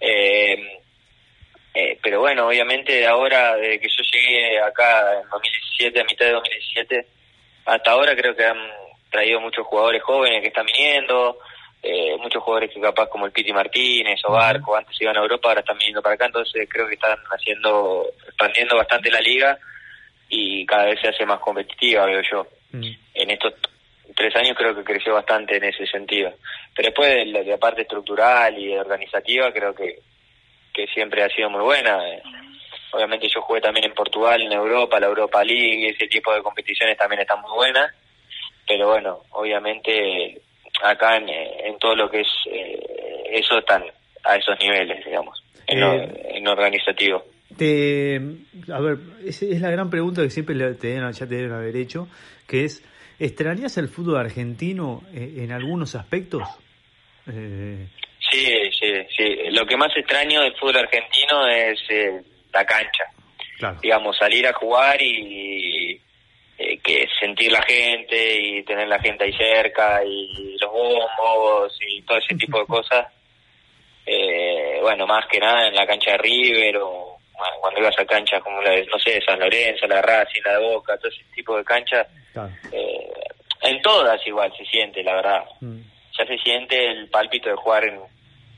eh, 0.00 0.80
eh, 1.74 1.98
pero 2.02 2.20
bueno 2.20 2.46
obviamente 2.46 3.06
ahora 3.06 3.56
desde 3.56 3.80
que 3.80 3.88
yo 3.88 4.02
llegué 4.12 4.60
acá 4.60 5.20
en 5.20 5.28
2017 5.28 6.00
a 6.00 6.04
mitad 6.04 6.26
de 6.26 6.32
2017 6.32 7.06
hasta 7.66 7.90
ahora 7.90 8.14
creo 8.14 8.36
que 8.36 8.44
han 8.44 8.70
traído 9.10 9.40
muchos 9.40 9.66
jugadores 9.66 10.02
jóvenes 10.02 10.42
que 10.42 10.48
están 10.48 10.66
viniendo 10.66 11.38
eh, 11.88 12.16
muchos 12.18 12.42
jugadores 12.42 12.72
que 12.74 12.80
capaz 12.80 13.08
como 13.08 13.26
el 13.26 13.32
Piti 13.32 13.52
Martínez 13.52 14.18
o 14.24 14.32
Barco, 14.32 14.74
antes 14.74 15.00
iban 15.00 15.16
a 15.16 15.20
Europa, 15.20 15.48
ahora 15.48 15.60
están 15.60 15.78
viniendo 15.78 16.02
para 16.02 16.16
acá, 16.16 16.26
entonces 16.26 16.68
creo 16.68 16.88
que 16.88 16.94
están 16.94 17.16
haciendo, 17.30 18.06
expandiendo 18.26 18.76
bastante 18.76 19.08
la 19.08 19.20
liga 19.20 19.56
y 20.28 20.66
cada 20.66 20.86
vez 20.86 21.00
se 21.00 21.08
hace 21.08 21.24
más 21.24 21.38
competitiva, 21.38 22.04
veo 22.06 22.20
yo. 22.28 22.46
En 23.14 23.30
estos 23.30 23.54
tres 24.16 24.34
años 24.34 24.56
creo 24.56 24.74
que 24.74 24.82
creció 24.82 25.14
bastante 25.14 25.58
en 25.58 25.64
ese 25.64 25.86
sentido. 25.86 26.34
Pero 26.74 26.88
después 26.88 27.08
de 27.08 27.26
la, 27.26 27.56
parte 27.56 27.82
estructural 27.82 28.58
y 28.58 28.76
organizativa 28.76 29.52
creo 29.52 29.72
que, 29.72 30.00
que 30.74 30.88
siempre 30.88 31.22
ha 31.22 31.28
sido 31.28 31.50
muy 31.50 31.62
buena. 31.62 32.00
Obviamente 32.90 33.28
yo 33.28 33.42
jugué 33.42 33.60
también 33.60 33.86
en 33.86 33.94
Portugal, 33.94 34.42
en 34.42 34.52
Europa, 34.52 34.98
la 34.98 35.06
Europa 35.06 35.44
League, 35.44 35.90
ese 35.90 36.08
tipo 36.08 36.34
de 36.34 36.42
competiciones 36.42 36.98
también 36.98 37.22
están 37.22 37.40
muy 37.42 37.52
buenas. 37.52 37.94
Pero 38.66 38.88
bueno, 38.88 39.20
obviamente 39.30 40.42
acá 40.82 41.16
en, 41.16 41.78
todo 41.78 41.94
lo 41.94 42.10
que 42.10 42.20
es 42.20 42.28
eh, 42.50 42.80
eso 43.32 43.58
están 43.58 43.84
a 44.24 44.36
esos 44.36 44.58
niveles, 44.60 45.04
digamos, 45.04 45.42
en, 45.66 45.80
lo, 45.80 45.94
eh, 45.94 46.42
organizativo. 46.46 47.24
Te, 47.56 48.16
a 48.72 48.80
ver, 48.80 48.98
es, 49.24 49.42
es 49.42 49.60
la 49.60 49.70
gran 49.70 49.88
pregunta 49.88 50.22
que 50.22 50.30
siempre 50.30 50.54
te 50.74 50.94
ya 50.94 51.26
te 51.26 51.34
deben 51.34 51.52
haber 51.52 51.76
hecho, 51.76 52.08
que 52.46 52.64
es, 52.64 52.84
¿extrañas 53.18 53.78
el 53.78 53.88
fútbol 53.88 54.18
argentino 54.18 55.02
eh, 55.14 55.34
en, 55.38 55.52
algunos 55.52 55.94
aspectos? 55.94 56.42
Sí, 57.26 58.46
sí, 58.78 58.92
sí. 59.16 59.36
Lo 59.50 59.66
que 59.66 59.76
más 59.76 59.96
extraño 59.96 60.42
del 60.42 60.54
fútbol 60.54 60.78
argentino 60.78 61.46
es 61.48 61.78
la 62.52 62.64
cancha. 62.64 63.04
Digamos, 63.80 64.16
salir 64.18 64.46
a 64.46 64.52
jugar 64.52 65.00
y, 65.00 66.00
eh, 66.58 66.78
que 66.78 67.06
sentir 67.20 67.52
la 67.52 67.60
gente 67.60 68.40
y 68.40 68.62
tener 68.62 68.88
la 68.88 68.98
gente 68.98 69.24
ahí 69.24 69.32
cerca 69.34 70.02
y 70.02 70.55
bombos 70.76 71.76
y 71.88 72.02
todo 72.02 72.18
ese 72.18 72.34
tipo 72.34 72.60
de 72.60 72.66
cosas 72.66 73.06
eh, 74.06 74.78
bueno, 74.80 75.04
más 75.06 75.26
que 75.26 75.40
nada 75.40 75.66
en 75.66 75.74
la 75.74 75.86
cancha 75.86 76.12
de 76.12 76.18
River 76.18 76.76
o 76.78 77.18
cuando 77.60 77.80
ibas 77.80 77.98
a 77.98 78.06
canchas 78.06 78.42
como 78.42 78.62
la 78.62 78.70
de, 78.70 78.86
no 78.86 78.98
sé, 78.98 79.20
San 79.20 79.38
Lorenzo, 79.38 79.86
la 79.86 80.00
Racing, 80.00 80.40
la 80.44 80.58
de 80.58 80.64
Boca, 80.64 80.96
todo 80.96 81.10
ese 81.10 81.22
tipo 81.34 81.56
de 81.56 81.64
canchas, 81.64 82.06
eh, 82.72 83.10
en 83.62 83.82
todas 83.82 84.24
igual 84.26 84.52
se 84.56 84.64
siente, 84.64 85.02
la 85.02 85.16
verdad. 85.16 85.44
Mm. 85.60 85.80
Ya 86.18 86.26
se 86.26 86.38
siente 86.38 86.86
el 86.86 87.08
pálpito 87.10 87.50
de 87.50 87.56
jugar 87.56 87.84
en 87.84 88.00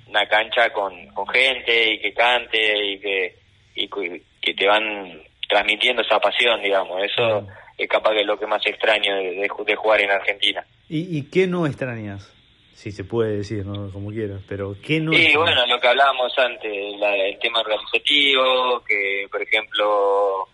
una 0.06 0.28
cancha 0.28 0.70
con, 0.70 1.08
con 1.08 1.26
gente 1.28 1.92
y 1.94 2.00
que 2.00 2.14
cante 2.14 2.86
y 2.86 3.00
que, 3.00 3.36
y 3.74 3.88
que 3.88 4.54
te 4.54 4.66
van 4.66 5.22
transmitiendo 5.48 6.02
esa 6.02 6.20
pasión, 6.20 6.62
digamos. 6.62 7.02
Eso 7.02 7.46
es 7.76 7.88
capaz 7.88 8.12
que 8.12 8.20
es 8.20 8.26
lo 8.26 8.38
que 8.38 8.46
más 8.46 8.64
extraño 8.64 9.16
de, 9.16 9.48
de, 9.66 9.76
jugar 9.76 10.00
en 10.00 10.10
Argentina. 10.10 10.64
¿Y, 10.88 11.18
¿Y 11.18 11.30
qué 11.30 11.46
no 11.46 11.66
extrañas? 11.66 12.34
Si 12.74 12.92
se 12.92 13.04
puede 13.04 13.38
decir, 13.38 13.66
¿no? 13.66 13.90
como 13.90 14.10
quieras, 14.10 14.40
pero 14.48 14.76
¿qué 14.80 15.00
no? 15.00 15.12
Sí, 15.12 15.36
bueno, 15.36 15.66
lo 15.66 15.80
que 15.80 15.88
hablábamos 15.88 16.32
antes, 16.38 16.72
el 16.72 17.38
tema 17.40 17.60
organizativo, 17.60 18.82
que 18.86 19.26
por 19.30 19.42
ejemplo 19.42 20.48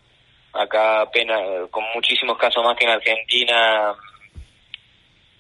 acá 0.55 1.03
apenas, 1.03 1.69
con 1.71 1.85
muchísimos 1.95 2.39
casos 2.39 2.65
más 2.65 2.77
que 2.79 2.85
en 2.85 2.91
Argentina, 2.91 3.95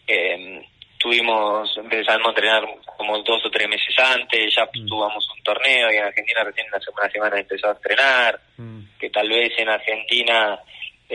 eh, 0.06 0.62
tuvimos, 0.98 1.76
empezamos 1.76 2.26
a 2.26 2.30
entrenar 2.30 2.64
como 2.96 3.18
dos 3.22 3.44
o 3.44 3.50
tres 3.50 3.68
meses 3.68 3.94
antes, 3.98 4.54
ya 4.54 4.64
mm. 4.64 4.86
tuvimos 4.86 5.28
un 5.36 5.42
torneo 5.42 5.92
y 5.92 5.96
en 5.96 6.04
Argentina 6.04 6.44
recién 6.44 6.66
la 6.72 6.80
semana 6.80 7.10
semana 7.10 7.38
empezó 7.38 7.68
a 7.68 7.72
entrenar, 7.72 8.40
mm. 8.56 8.80
que 8.98 9.10
tal 9.10 9.28
vez 9.28 9.52
en 9.58 9.68
Argentina 9.68 10.58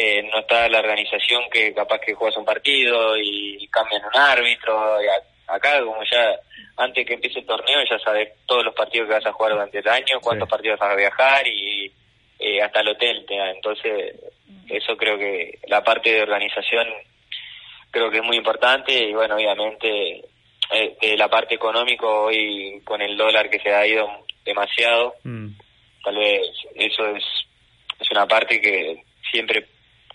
eh, 0.01 0.23
no 0.31 0.39
está 0.39 0.69
la 0.69 0.79
organización 0.79 1.43
que 1.51 1.73
capaz 1.73 1.99
que 1.99 2.13
juegas 2.13 2.37
un 2.37 2.45
partido 2.45 3.17
y 3.17 3.67
cambian 3.67 4.01
un 4.05 4.17
árbitro, 4.17 4.97
y 5.03 5.07
acá 5.45 5.83
como 5.83 6.01
ya 6.09 6.39
antes 6.77 7.05
que 7.05 7.15
empiece 7.15 7.39
el 7.39 7.45
torneo 7.45 7.83
ya 7.83 7.99
sabes 7.99 8.29
todos 8.45 8.63
los 8.63 8.73
partidos 8.73 9.09
que 9.09 9.15
vas 9.15 9.25
a 9.25 9.33
jugar 9.33 9.51
durante 9.51 9.79
el 9.79 9.87
año, 9.89 10.21
cuántos 10.21 10.47
partidos 10.47 10.79
vas 10.79 10.93
a 10.93 10.95
viajar 10.95 11.45
y 11.45 11.91
eh, 12.39 12.61
hasta 12.61 12.79
el 12.79 12.87
hotel 12.87 13.25
te 13.27 13.35
Entonces, 13.35 14.15
eso 14.69 14.95
creo 14.95 15.17
que 15.17 15.59
la 15.67 15.83
parte 15.83 16.13
de 16.13 16.21
organización 16.21 16.87
creo 17.91 18.09
que 18.09 18.19
es 18.19 18.23
muy 18.23 18.37
importante 18.37 18.93
y 18.93 19.13
bueno, 19.13 19.35
obviamente 19.35 20.23
eh, 20.71 21.17
la 21.17 21.27
parte 21.27 21.55
económica 21.55 22.07
hoy 22.07 22.81
con 22.85 23.01
el 23.01 23.17
dólar 23.17 23.49
que 23.49 23.59
se 23.59 23.75
ha 23.75 23.85
ido 23.85 24.07
demasiado, 24.45 25.15
mm. 25.25 25.49
tal 26.05 26.15
vez 26.15 26.47
eso 26.75 27.05
es, 27.07 27.23
es 27.99 28.11
una 28.11 28.25
parte 28.25 28.61
que 28.61 29.03
siempre 29.29 29.67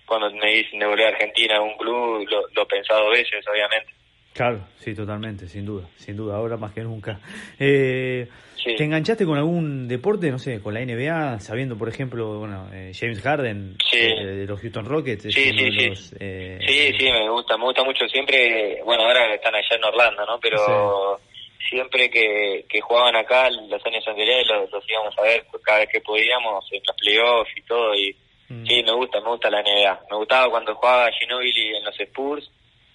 cuando 0.06 0.30
me 0.30 0.54
dicen 0.54 0.78
de 0.78 0.86
volver 0.86 1.06
a 1.06 1.10
Argentina 1.10 1.56
a 1.56 1.62
un 1.62 1.76
club 1.76 2.26
lo, 2.28 2.42
lo 2.54 2.62
he 2.62 2.66
pensado 2.66 3.10
veces, 3.10 3.44
obviamente. 3.50 3.92
Claro, 4.34 4.66
sí, 4.78 4.94
totalmente, 4.94 5.46
sin 5.46 5.64
duda, 5.64 5.88
sin 5.96 6.16
duda, 6.16 6.36
ahora 6.36 6.56
más 6.56 6.72
que 6.74 6.80
nunca. 6.80 7.20
Eh, 7.58 8.26
¿Te 8.64 8.82
enganchaste 8.82 9.24
con 9.24 9.38
algún 9.38 9.86
deporte, 9.86 10.28
no 10.30 10.40
sé, 10.40 10.60
con 10.60 10.74
la 10.74 10.80
NBA, 10.80 11.38
sabiendo, 11.38 11.78
por 11.78 11.88
ejemplo, 11.88 12.40
bueno, 12.40 12.68
eh, 12.72 12.90
James 12.98 13.20
Harden 13.20 13.76
de, 13.92 14.44
los 14.46 14.60
Houston 14.60 14.86
Rockets? 14.86 15.22
Sí, 15.24 15.30
sí, 15.30 15.52
sí. 15.52 16.16
Eh, 16.18 16.58
sí, 16.66 16.98
sí, 16.98 17.12
me 17.12 17.28
gusta, 17.30 17.56
me 17.56 17.64
gusta 17.64 17.84
mucho 17.84 18.08
siempre, 18.08 18.80
bueno, 18.84 19.04
ahora 19.04 19.34
están 19.34 19.54
allá 19.54 19.76
en 19.76 19.84
Orlando, 19.84 20.26
¿no? 20.26 20.40
Pero 20.40 21.20
siempre 21.68 22.10
que, 22.10 22.64
que 22.68 22.80
jugaban 22.80 23.14
acá, 23.14 23.48
los 23.50 23.86
años 23.86 24.04
anteriores 24.08 24.48
los, 24.48 24.68
los 24.72 24.90
íbamos 24.90 25.16
a 25.16 25.22
ver 25.22 25.46
cada 25.62 25.78
vez 25.80 25.88
que 25.92 26.00
podíamos, 26.00 26.64
en 26.72 26.82
los 26.84 26.96
playoffs 26.96 27.56
y 27.56 27.62
todo, 27.62 27.94
y 27.94 28.16
mm. 28.48 28.66
sí, 28.66 28.82
me 28.82 28.92
gusta, 28.92 29.20
me 29.20 29.28
gusta 29.28 29.50
la 29.50 29.62
NBA. 29.62 30.00
Me 30.10 30.16
gustaba 30.16 30.50
cuando 30.50 30.74
jugaba 30.74 31.10
Ginobili 31.12 31.76
en 31.76 31.84
los 31.84 31.98
Spurs, 31.98 32.50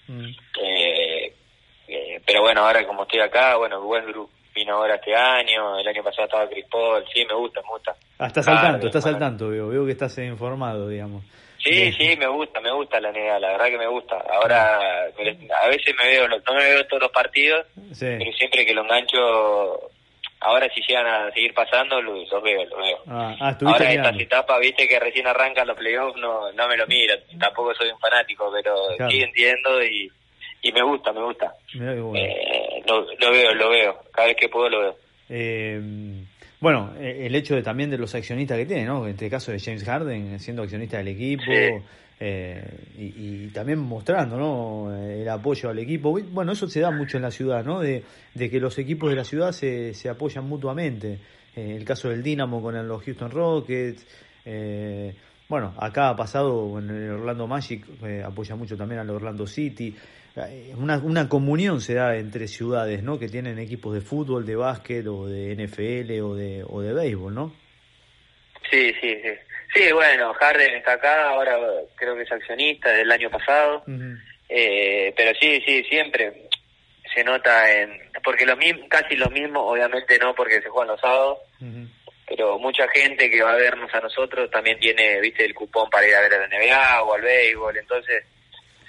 Mm. 0.10 0.26
Eh, 0.60 1.34
eh, 1.88 2.22
pero 2.26 2.42
bueno, 2.42 2.62
ahora 2.66 2.86
como 2.86 3.04
estoy 3.04 3.20
acá, 3.20 3.56
bueno, 3.58 3.80
Westbrook 3.82 4.32
vino 4.56 4.76
ahora 4.76 4.96
este 4.96 5.16
año, 5.16 5.78
el 5.80 5.88
año 5.88 6.04
pasado 6.04 6.26
estaba 6.26 6.50
Chris 6.50 6.66
Paul, 6.70 7.06
sí, 7.14 7.24
me 7.28 7.36
gusta, 7.36 7.62
me 7.62 7.70
gusta. 7.70 7.96
Ah, 8.18 8.28
estás 8.28 8.48
al 8.48 8.60
tanto, 8.60 8.88
estás 8.88 9.06
al 9.06 9.20
tanto, 9.20 9.50
veo, 9.50 9.70
veo 9.70 9.86
que 9.86 9.92
estás 9.92 10.18
informado, 10.18 10.90
digamos. 10.90 11.24
Sí, 11.64 11.92
sí, 11.94 12.16
me 12.18 12.28
gusta, 12.28 12.60
me 12.60 12.72
gusta 12.72 13.00
la 13.00 13.12
NBA, 13.12 13.40
la 13.40 13.52
verdad 13.52 13.68
que 13.68 13.78
me 13.78 13.88
gusta. 13.88 14.16
Ahora, 14.16 14.80
a 14.80 15.68
veces 15.68 15.94
me 16.02 16.08
veo, 16.08 16.28
no 16.28 16.54
me 16.54 16.64
veo 16.64 16.88
todos 16.88 17.04
los 17.04 17.12
partidos, 17.12 17.68
pero 18.00 18.32
siempre 18.32 18.66
que 18.66 18.74
lo 18.74 18.82
engancho, 18.82 19.92
ahora 20.40 20.68
si 20.74 20.82
llegan 20.82 21.08
a 21.08 21.32
seguir 21.32 21.54
pasando, 21.54 22.02
los, 22.02 22.30
veo, 22.44 22.66
los 22.66 22.80
veo. 22.80 22.98
Ah, 23.08 23.36
ah 23.40 23.58
ahora 23.66 23.92
estas 23.92 24.20
etapas, 24.20 24.60
viste 24.60 24.88
que 24.88 25.00
recién 25.00 25.28
arrancan 25.28 25.68
los 25.68 25.78
playoffs, 25.78 26.20
no, 26.20 26.52
no 26.52 26.68
me 26.68 26.78
lo 26.78 26.88
miro, 26.88 27.16
tampoco 27.40 27.74
soy 27.76 27.90
un 27.90 28.00
fanático, 28.00 28.52
pero 28.52 29.10
sí 29.10 29.22
entiendo 29.22 29.84
y, 29.84 30.12
y 30.62 30.72
me 30.72 30.84
gusta, 30.84 31.12
me 31.14 31.24
gusta. 31.24 31.54
Eh, 31.76 32.84
lo, 32.88 33.32
veo, 33.32 33.54
lo 33.54 33.70
veo, 33.70 34.00
cada 34.12 34.28
vez 34.28 34.38
que 34.38 34.50
puedo 34.50 34.70
lo 34.70 34.80
veo. 34.82 34.96
Eh, 35.30 35.82
bueno, 36.60 36.94
eh, 37.00 37.26
el 37.26 37.36
hecho 37.36 37.56
de 37.56 37.62
también 37.62 37.90
de 37.90 37.98
los 37.98 38.14
accionistas 38.16 38.58
que 38.58 38.66
tiene, 38.66 38.86
¿no? 38.86 39.06
En 39.06 39.12
este 39.12 39.30
caso 39.30 39.52
de 39.52 39.60
James 39.60 39.84
Harden, 39.84 40.40
siendo 40.40 40.64
accionista 40.64 40.98
del 40.98 41.10
equipo. 41.10 41.44
Eh, 42.22 42.62
y, 42.98 43.48
también 43.48 43.80
mostrando 43.80 44.38
¿no? 44.38 44.94
el 44.94 45.28
apoyo 45.30 45.70
al 45.70 45.80
equipo. 45.80 46.20
Bueno, 46.32 46.52
eso 46.52 46.68
se 46.68 46.82
da 46.82 46.92
mucho 46.92 47.18
en 47.18 47.24
la 47.24 47.32
ciudad, 47.32 47.64
¿no? 47.64 47.80
de, 47.80 48.04
que 48.36 48.60
los 48.60 48.78
equipos 48.78 49.10
de 49.10 49.16
la 49.16 49.24
ciudad 49.24 49.52
se, 49.52 49.94
se 49.94 50.10
apoyan 50.10 50.46
mutuamente. 50.46 51.20
Eh, 51.56 51.76
el 51.76 51.86
caso 51.86 52.10
del 52.10 52.22
Dynamo 52.22 52.62
con 52.62 52.88
los 52.88 53.04
Houston 53.04 53.32
Rockets. 53.32 54.06
Eh, 54.46 55.16
bueno, 55.48 55.74
acá 55.78 56.10
ha 56.10 56.16
pasado 56.16 56.78
en 56.78 56.90
el 56.90 57.10
Orlando 57.12 57.48
Magic, 57.48 57.86
apoya 58.24 58.56
mucho 58.56 58.78
también 58.78 59.00
al 59.00 59.10
Orlando 59.10 59.48
City. 59.48 59.96
Una, 60.78 61.00
una 61.00 61.28
comunión 61.28 61.82
se 61.82 61.96
da 61.96 62.16
entre 62.16 62.48
ciudades 62.48 63.02
¿no? 63.02 63.18
que 63.18 63.28
tienen 63.28 63.58
equipos 63.58 63.94
de 63.96 64.02
fútbol, 64.02 64.46
de 64.46 64.56
básquet 64.56 65.08
o 65.08 65.26
de 65.28 65.56
NFL 65.56 66.22
o 66.22 66.36
de, 66.36 66.64
o 66.68 66.82
de 66.82 66.94
béisbol, 66.94 67.34
¿no? 67.34 67.69
Sí, 68.70 68.94
sí, 69.02 69.20
sí. 69.24 69.32
Sí, 69.74 69.92
bueno, 69.92 70.34
Harden 70.34 70.76
está 70.76 70.94
acá, 70.94 71.30
ahora 71.30 71.58
creo 71.96 72.16
que 72.16 72.24
es 72.24 72.32
accionista 72.32 72.92
del 72.92 73.12
año 73.12 73.30
pasado, 73.30 73.84
eh, 74.48 75.14
pero 75.16 75.32
sí, 75.40 75.62
sí, 75.66 75.84
siempre 75.84 76.50
se 77.14 77.24
nota 77.24 77.72
en, 77.72 78.02
porque 78.24 78.46
lo 78.46 78.58
mismo, 78.58 78.88
casi 78.90 79.16
lo 79.16 79.30
mismo, 79.30 79.62
obviamente 79.62 80.18
no 80.18 80.34
porque 80.34 80.62
se 80.62 80.70
juegan 80.70 80.90
los 80.90 81.02
sábados, 81.02 81.40
pero 82.28 82.58
mucha 82.58 82.88
gente 82.88 83.30
que 83.30 83.44
va 83.44 83.54
a 83.54 83.58
vernos 83.58 83.94
a 83.94 84.00
nosotros 84.02 84.50
también 84.50 84.80
tiene, 84.80 85.20
viste, 85.22 85.46
el 85.46 85.54
cupón 85.54 85.88
para 85.90 86.08
ir 86.08 86.16
a 86.16 86.22
ver 86.22 86.34
a 86.34 86.40
la 86.40 86.48
NBA 86.48 87.04
o 87.04 87.14
al 87.14 87.22
béisbol, 87.22 87.78
entonces 87.78 88.24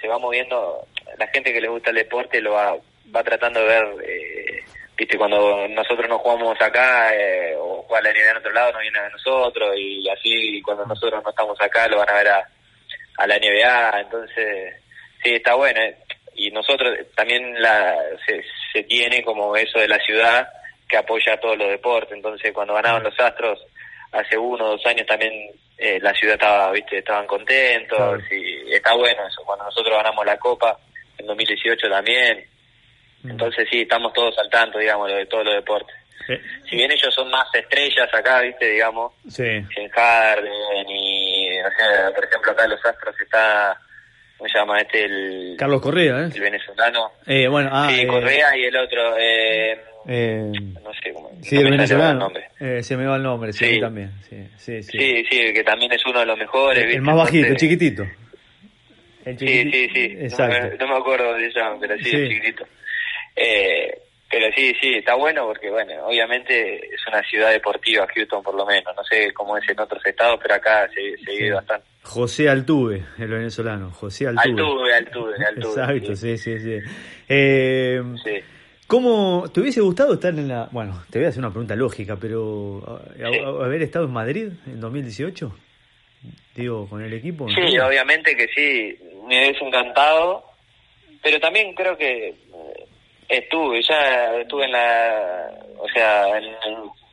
se 0.01 0.09
va 0.09 0.19
moviendo, 0.19 0.87
la 1.19 1.27
gente 1.27 1.53
que 1.53 1.61
le 1.61 1.69
gusta 1.69 1.91
el 1.91 1.97
deporte 1.97 2.41
lo 2.41 2.53
va, 2.53 2.75
va 3.15 3.23
tratando 3.23 3.61
de 3.61 3.67
ver 3.67 3.85
eh, 4.03 4.65
viste, 5.01 5.17
cuando 5.17 5.67
nosotros 5.69 6.07
no 6.11 6.19
jugamos 6.19 6.61
acá 6.61 7.15
eh, 7.15 7.55
o 7.57 7.83
juega 7.89 8.03
la 8.03 8.13
NBA 8.13 8.31
en 8.33 8.37
otro 8.37 8.53
lado, 8.53 8.73
no 8.73 8.81
viene 8.81 8.99
a 8.99 9.09
nosotros 9.09 9.75
y 9.75 10.07
así 10.11 10.61
cuando 10.61 10.85
nosotros 10.85 11.23
no 11.25 11.31
estamos 11.31 11.59
acá 11.59 11.89
lo 11.89 11.97
van 11.97 12.11
a 12.11 12.17
ver 12.19 12.29
a, 12.29 12.49
a 13.17 13.27
la 13.27 13.39
NBA, 13.39 14.01
entonces 14.01 14.75
sí, 15.23 15.37
está 15.37 15.55
bueno. 15.55 15.81
Eh. 15.81 15.97
Y 16.35 16.51
nosotros 16.51 16.99
también 17.15 17.63
la, 17.63 17.97
se, 18.27 18.45
se 18.75 18.83
tiene 18.83 19.23
como 19.23 19.57
eso 19.57 19.79
de 19.79 19.89
la 19.89 19.99
ciudad 20.01 20.47
que 20.87 20.99
apoya 20.99 21.33
a 21.33 21.41
todos 21.41 21.57
los 21.57 21.71
deportes, 21.71 22.13
entonces 22.13 22.53
cuando 22.53 22.75
ganaban 22.75 23.03
los 23.03 23.19
Astros 23.19 23.59
hace 24.13 24.37
uno 24.37 24.67
o 24.67 24.71
dos 24.73 24.85
años 24.85 25.07
también 25.07 25.33
eh, 25.79 25.99
la 26.03 26.13
ciudad 26.13 26.35
estaba, 26.35 26.73
viste, 26.73 26.99
estaban 26.99 27.27
contentos 27.27 28.23
y 28.31 28.75
está 28.75 28.93
bueno 28.95 29.27
eso, 29.27 29.43
cuando 29.47 29.65
nosotros 29.65 29.97
ganamos 29.97 30.27
la 30.27 30.37
Copa 30.37 30.79
en 31.17 31.27
2018 31.27 31.89
también, 31.89 32.45
entonces 33.25 33.69
sí, 33.71 33.83
estamos 33.83 34.13
todos 34.13 34.37
al 34.39 34.49
tanto, 34.51 34.79
digamos, 34.79 35.09
de 35.09 35.27
todos 35.27 35.45
los 35.45 35.55
deportes. 35.55 35.97
Si 36.69 36.77
bien 36.77 36.91
ellos 36.91 37.13
son 37.13 37.29
más 37.31 37.47
estrellas 37.55 38.09
acá, 38.13 38.41
viste, 38.41 38.67
digamos, 38.71 39.13
sí. 39.29 39.43
en 39.43 39.89
Harden 39.91 40.89
y, 40.89 41.59
no 41.59 41.69
sé, 41.71 42.15
por 42.15 42.25
ejemplo, 42.25 42.53
acá 42.53 42.65
en 42.65 42.71
los 42.71 42.87
Astros 42.87 43.21
está, 43.21 43.77
¿cómo 44.37 44.49
se 44.49 44.59
llama 44.59 44.81
este? 44.81 45.05
El, 45.05 45.57
Carlos 45.59 45.81
Correa, 45.81 46.21
¿eh? 46.21 46.31
El 46.33 46.41
venezolano. 46.41 47.11
Eh, 47.27 47.49
bueno, 47.49 47.71
ah, 47.73 47.89
sí, 47.91 48.03
eh, 48.03 48.07
Correa 48.07 48.57
y 48.57 48.65
el 48.65 48.77
otro, 48.77 49.17
eh, 49.19 49.81
eh, 50.07 50.53
no 50.83 50.93
sé 51.03 51.13
cómo. 51.13 51.31
Sí, 51.43 51.57
el 51.57 51.71
venezolano. 51.71 52.31
Eh, 52.59 52.83
se 52.83 52.97
me 52.97 53.07
va 53.07 53.17
el 53.17 53.23
nombre, 53.23 53.53
sí, 53.53 53.81
también. 53.81 54.13
Sí, 54.29 54.49
sí, 54.57 54.83
sí. 54.83 55.25
Sí, 55.31 55.53
que 55.53 55.65
también 55.65 55.93
es 55.93 56.05
uno 56.07 56.21
de 56.21 56.27
los 56.27 56.39
mejores. 56.39 56.95
El, 56.95 57.03
más 57.03 57.17
bajito, 57.17 57.49
el 57.49 57.57
chiquitito. 57.57 58.05
El 59.25 59.37
chiquitito. 59.37 59.77
Sí, 59.77 59.89
sí, 59.89 59.91
sí. 59.95 60.17
Exacto. 60.25 60.77
No, 60.79 60.89
me 60.89 60.97
acuerdo 60.97 61.35
de 61.35 61.47
eso, 61.47 61.61
pero 61.81 61.97
sí, 61.99 62.11
el 62.11 62.29
chiquitito. 62.29 62.67
Eh, 63.37 64.01
pero 64.31 64.47
sí, 64.55 64.73
sí, 64.81 64.95
está 64.95 65.17
bueno 65.17 65.45
porque, 65.47 65.71
bueno, 65.71 66.07
obviamente 66.07 66.77
es 66.77 67.01
una 67.09 67.21
ciudad 67.23 67.51
deportiva, 67.51 68.07
Houston 68.15 68.43
por 68.43 68.55
lo 68.55 68.65
menos. 68.65 68.95
No 68.97 69.03
sé 69.03 69.33
cómo 69.33 69.57
es 69.57 69.69
en 69.69 69.81
otros 69.81 70.05
estados, 70.07 70.39
pero 70.41 70.55
acá 70.55 70.89
se, 70.95 71.19
se 71.25 71.33
vive 71.33 71.53
bastante. 71.53 71.87
José 72.03 72.49
Altuve, 72.49 73.05
el 73.19 73.29
venezolano. 73.29 73.91
José 73.91 74.29
Altuve. 74.29 74.63
Altuve, 74.63 74.95
Altuve, 74.95 75.35
Altuve. 75.49 75.83
Exacto, 75.83 76.17
sí, 76.17 76.39
sí, 76.39 76.59
sí. 76.61 76.79
Eh, 77.29 78.01
¿Cómo 78.87 79.49
te 79.53 79.61
hubiese 79.61 79.81
gustado 79.81 80.15
estar 80.15 80.33
en 80.33 80.49
la... 80.49 80.69
Bueno, 80.73 81.05
te 81.11 81.19
voy 81.19 81.27
a 81.27 81.29
hacer 81.29 81.41
una 81.41 81.51
pregunta 81.51 81.77
lógica, 81.77 82.17
pero 82.17 83.01
haber 83.63 83.83
estado 83.83 84.07
en 84.07 84.13
Madrid 84.13 84.49
en 84.67 84.81
2018, 84.81 85.53
digo, 86.57 86.89
con 86.89 87.01
el 87.01 87.13
equipo. 87.13 87.49
Sí, 87.49 87.79
obviamente 87.79 88.37
que 88.37 88.49
sí, 88.49 88.99
me 89.29 89.45
hubiese 89.45 89.65
encantado, 89.65 90.45
pero 91.23 91.39
también 91.39 91.73
creo 91.75 91.97
que 91.97 92.35
Estuve, 93.31 93.81
ya 93.83 94.41
estuve 94.41 94.65
en 94.65 94.73
la, 94.73 95.51
o 95.79 95.89
sea, 95.89 96.37
en, 96.37 96.53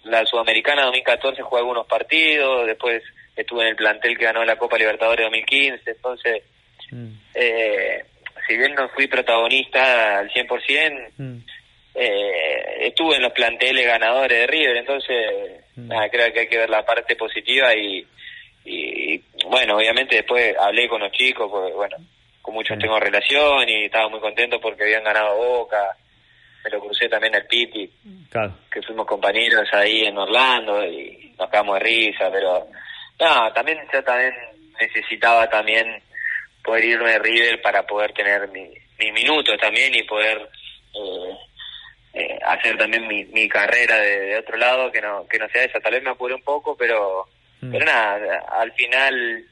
la 0.05 0.25
Sudamericana 0.25 0.86
2014 0.86 1.43
jugué 1.43 1.59
algunos 1.59 1.86
partidos, 1.86 2.65
después 2.65 3.03
estuve 3.36 3.62
en 3.62 3.67
el 3.69 3.75
plantel 3.75 4.17
que 4.17 4.25
ganó 4.25 4.43
la 4.43 4.55
Copa 4.55 4.79
Libertadores 4.79 5.25
2015, 5.25 5.91
entonces, 5.91 6.43
mm. 6.89 7.09
eh, 7.36 8.03
si 8.47 8.57
bien 8.57 8.74
no 8.74 8.89
fui 8.89 9.05
protagonista 9.05 10.17
al 10.17 10.31
100%, 10.31 11.09
mm. 11.17 11.38
eh, 11.93 12.88
estuve 12.88 13.17
en 13.17 13.21
los 13.21 13.33
planteles 13.33 13.86
ganadores 13.86 14.39
de 14.39 14.47
River, 14.47 14.77
entonces, 14.77 15.62
mm. 15.75 15.88
nada, 15.88 16.09
creo 16.09 16.33
que 16.33 16.39
hay 16.39 16.47
que 16.47 16.57
ver 16.57 16.69
la 16.71 16.83
parte 16.83 17.15
positiva 17.15 17.75
y, 17.75 18.03
y, 18.65 19.21
bueno, 19.45 19.77
obviamente 19.77 20.15
después 20.15 20.55
hablé 20.57 20.89
con 20.89 21.01
los 21.01 21.12
chicos, 21.12 21.47
porque 21.47 21.74
bueno, 21.74 21.97
con 22.41 22.55
muchos 22.55 22.79
tengo 22.79 23.00
relación 23.00 23.69
y 23.69 23.86
estaba 23.86 24.09
muy 24.09 24.19
contento 24.19 24.59
porque 24.59 24.83
habían 24.83 25.03
ganado 25.03 25.38
Boca, 25.38 25.95
me 26.67 26.77
lo 26.77 26.83
crucé 26.83 27.07
también 27.07 27.36
al 27.36 27.45
Piti, 27.45 27.89
que 28.71 28.81
fuimos 28.81 29.07
compañeros 29.07 29.67
ahí 29.71 30.03
en 30.03 30.17
Orlando 30.17 30.86
y 30.86 31.33
nos 31.39 31.50
quedamos 31.50 31.79
de 31.79 31.86
risa, 31.86 32.29
pero 32.31 32.67
no, 33.19 33.53
también 33.53 33.79
yo 33.91 34.03
también 34.03 34.33
necesitaba 34.79 35.50
también 35.50 35.88
poder 36.63 36.83
irme 36.83 37.12
de 37.12 37.19
River 37.19 37.62
para 37.62 37.83
poder 37.83 38.12
tener 38.12 38.50
mi, 38.50 38.69
mis 39.00 39.13
minutos 39.13 39.57
también 39.59 39.95
y 39.95 40.03
poder 40.03 40.50
eh, 40.93 41.38
eh, 42.13 42.39
hacer 42.45 42.77
también 42.77 43.07
mi, 43.07 43.24
mi 43.25 43.47
carrera 43.47 43.97
de, 43.97 44.38
otro 44.38 44.57
lado 44.57 44.91
que 44.91 45.01
no 45.01 45.25
que 45.27 45.39
no 45.39 45.47
sea 45.50 45.63
esa 45.63 45.79
tal 45.79 45.93
vez 45.93 46.03
me 46.03 46.09
apure 46.09 46.33
un 46.33 46.43
poco 46.43 46.75
pero 46.75 47.25
mm. 47.62 47.71
pero 47.71 47.86
nada 47.86 48.43
al 48.50 48.71
final 48.74 49.45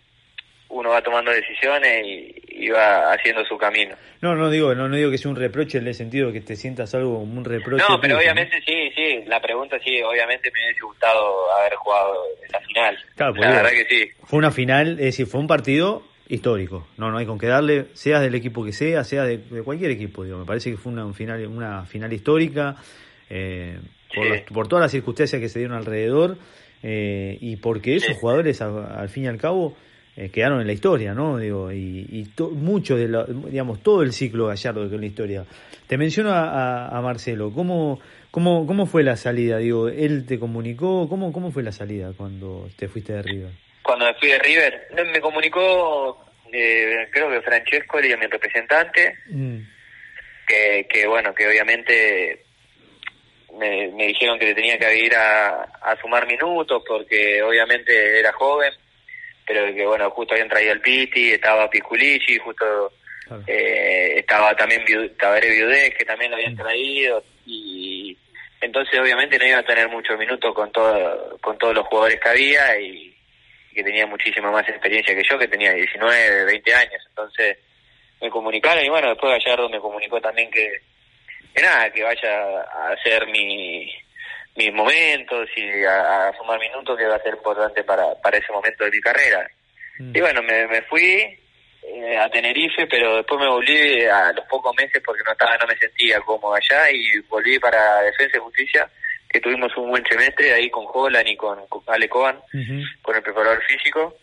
uno 0.70 0.90
va 0.90 1.02
tomando 1.02 1.32
decisiones 1.32 2.06
y, 2.06 2.70
va 2.70 3.14
haciendo 3.14 3.46
su 3.46 3.58
camino. 3.58 3.96
No, 4.22 4.34
no 4.36 4.50
digo, 4.50 4.74
no, 4.74 4.88
no 4.88 4.96
digo 4.96 5.12
que 5.12 5.18
sea 5.18 5.30
un 5.30 5.38
reproche 5.38 5.78
en 5.78 5.88
el 5.88 5.94
sentido 5.94 6.28
de 6.28 6.34
que 6.34 6.42
te 6.42 6.56
sientas 6.56 6.96
algo 6.96 7.20
como 7.20 7.38
un 7.38 7.46
reproche. 7.46 7.84
No, 7.88 8.00
pero 8.00 8.18
obviamente 8.18 8.60
sí, 8.66 8.92
sí, 8.96 9.24
la 9.28 9.40
pregunta 9.40 9.78
sí, 9.84 10.02
obviamente 10.02 10.50
me 10.52 10.64
hubiese 10.64 10.82
gustado 10.82 11.52
haber 11.60 11.76
jugado 11.76 12.24
esa 12.48 12.60
final. 12.62 12.98
Claro, 13.16 13.36
la 13.36 13.52
verdad 13.52 13.70
que 13.70 13.86
sí. 13.86 14.12
Fue 14.24 14.40
una 14.40 14.52
final, 14.52 14.92
es 14.94 15.06
decir, 15.06 15.28
fue 15.28 15.40
un 15.42 15.48
partido 15.48 16.04
histórico. 16.28 16.88
No, 16.98 17.12
no 17.12 17.18
hay 17.18 17.26
con 17.26 17.38
qué 17.38 17.48
darle, 17.48 17.88
seas 17.94 18.22
del 18.22 18.36
equipo 18.36 18.66
que 18.66 18.74
sea, 18.74 19.04
sea 19.04 19.24
de, 19.24 19.40
cualquier 19.64 19.92
equipo. 19.92 20.24
Digo, 20.24 20.40
me 20.40 20.46
parece 20.46 20.72
que 20.72 20.78
fue 20.78 20.92
una 20.92 21.12
final, 21.14 21.46
una 21.48 21.86
final 21.86 22.12
histórica 22.14 22.76
eh, 23.30 23.80
por, 24.52 24.68
todas 24.68 24.84
las 24.84 24.92
circunstancias 24.92 25.40
que 25.42 25.50
se 25.50 25.60
dieron 25.60 25.78
alrededor 25.78 26.38
eh, 26.84 27.38
y 27.42 27.58
porque 27.58 27.96
esos 27.96 28.18
jugadores, 28.18 28.62
al 28.62 29.10
fin 29.10 29.26
y 29.26 29.28
al 29.28 29.38
cabo 29.38 29.76
eh, 30.18 30.30
quedaron 30.30 30.62
en 30.62 30.68
la 30.68 30.74
historia, 30.74 31.14
¿no? 31.14 31.38
Digo, 31.38 31.72
y, 31.74 32.08
y 32.10 32.42
mucho 32.54 32.96
de 32.96 33.10
la, 33.10 33.26
digamos, 33.26 33.84
todo 33.84 34.02
el 34.02 34.14
ciclo 34.14 34.48
Gallardo 34.48 34.88
que 34.88 34.96
en 34.96 35.02
la 35.02 35.08
historia. 35.08 35.46
Te 35.88 35.98
menciono 35.98 36.32
a, 36.32 36.88
a, 36.88 37.02
Marcelo, 37.02 37.52
¿cómo, 37.54 38.00
cómo, 38.32 38.66
¿cómo 38.66 38.86
fue 38.86 39.04
la 39.04 39.18
salida? 39.18 39.58
Digo, 39.58 39.90
¿él 39.90 40.26
te 40.26 40.40
comunicó? 40.40 41.10
¿Cómo, 41.10 41.34
cómo 41.34 41.52
fue 41.52 41.64
la 41.64 41.74
salida 41.74 42.14
cuando 42.16 42.70
te 42.78 42.88
fuiste 42.88 43.12
de 43.12 43.24
River? 43.24 43.52
Cuando 43.82 44.06
me 44.06 44.14
fui 44.14 44.30
de 44.30 44.40
River, 44.40 44.88
me 45.12 45.20
comunicó, 45.20 46.26
eh, 46.52 47.08
creo 47.12 47.30
que 47.30 47.42
Francesco, 47.42 48.00
y 48.00 48.16
mi 48.16 48.26
representante, 48.26 49.18
mm. 49.30 49.58
que, 50.48 50.88
que 50.90 51.08
bueno, 51.08 51.36
que 51.36 51.46
obviamente 51.46 52.46
me, 53.60 53.90
me 53.90 54.08
dijeron 54.08 54.40
que 54.40 54.56
tenía 54.56 54.80
que 54.80 54.98
ir 54.98 55.14
a, 55.14 55.64
a 55.64 55.96
sumar 56.02 56.26
minutos 56.26 56.82
porque 56.88 57.44
obviamente 57.44 58.18
era 58.18 58.32
joven 58.32 58.72
pero 59.46 59.74
que 59.74 59.86
bueno, 59.86 60.10
justo 60.12 60.34
habían 60.34 60.50
traído 60.50 60.74
el 60.74 60.82
Piti, 60.82 61.32
estaba 61.32 61.70
Piculici, 61.70 62.38
justo 62.38 62.94
eh, 63.48 64.16
estaba 64.18 64.56
también 64.56 64.84
Tabaré 65.18 65.50
Viudez, 65.52 65.96
que 65.96 66.06
también 66.06 66.32
lo 66.32 66.38
habían 66.38 66.54
mm. 66.54 66.58
traído, 66.58 67.24
y 67.46 68.18
entonces 68.62 69.00
obviamente 69.00 69.38
no 69.38 69.46
iba 69.46 69.60
a 69.60 69.66
tener 69.66 69.88
muchos 69.90 70.18
minutos 70.18 70.54
con 70.54 70.72
todo, 70.72 71.38
con 71.42 71.58
todos 71.58 71.76
los 71.76 71.86
jugadores 71.88 72.20
que 72.20 72.30
había 72.30 72.80
y, 72.80 73.16
que 73.74 73.84
tenía 73.84 74.08
muchísima 74.08 74.52
más 74.52 74.68
experiencia 74.70 75.14
que 75.14 75.24
yo, 75.30 75.38
que 75.38 75.50
tenía 75.50 75.74
19, 75.74 76.46
20 76.46 76.74
años, 76.74 77.04
entonces 77.10 77.58
me 78.22 78.30
comunicaron 78.30 78.84
y 78.84 78.90
bueno, 78.90 79.10
después 79.10 79.34
Gallardo 79.34 79.70
me 79.70 79.82
comunicó 79.82 80.22
también 80.22 80.50
que, 80.50 80.80
que 81.54 81.62
nada, 81.62 81.90
que 81.92 82.02
vaya 82.02 82.62
a 82.62 82.94
hacer 82.94 83.28
mi 83.28 83.92
mis 84.56 84.74
momentos 84.74 85.50
y 85.56 85.84
a, 85.84 86.32
sumar 86.38 86.60
minutos 86.60 86.98
que 86.98 87.06
va 87.06 87.16
a 87.16 87.24
ser 87.24 87.34
importante 87.36 87.84
para, 87.84 88.16
para 88.22 88.38
ese 88.38 88.52
momento 88.52 88.86
de 88.86 88.92
mi 88.92 89.02
carrera. 89.02 89.50
Mm. 90.00 90.16
Y 90.16 90.22
bueno, 90.22 90.42
me, 90.44 90.68
me 90.68 90.82
fui 90.84 91.38
eh, 91.88 92.18
a 92.18 92.30
Tenerife, 92.30 92.88
pero 92.88 93.18
después 93.18 93.40
me 93.40 93.48
volví 93.48 94.06
a 94.06 94.32
los 94.34 94.46
pocos 94.48 94.76
meses 94.76 95.02
porque 95.06 95.22
no 95.24 95.34
estaba 95.34 95.56
no 95.58 95.68
me 95.68 95.78
sentía 95.78 96.20
cómodo 96.22 96.56
allá 96.56 96.90
y 96.92 97.20
volví 97.30 97.60
para 97.60 98.02
Defensa 98.02 98.38
y 98.38 98.40
Justicia, 98.40 98.90
que 99.30 99.40
tuvimos 99.40 99.76
un 99.78 99.90
buen 99.90 100.06
semestre 100.06 100.54
ahí 100.54 100.70
con 100.70 100.86
Holland 100.92 101.28
y 101.28 101.36
con, 101.36 101.60
Ale 101.88 102.10
Coban, 102.10 102.40
con 103.02 103.16
el 103.16 103.22
preparador 103.22 103.62
físico. 103.66 104.18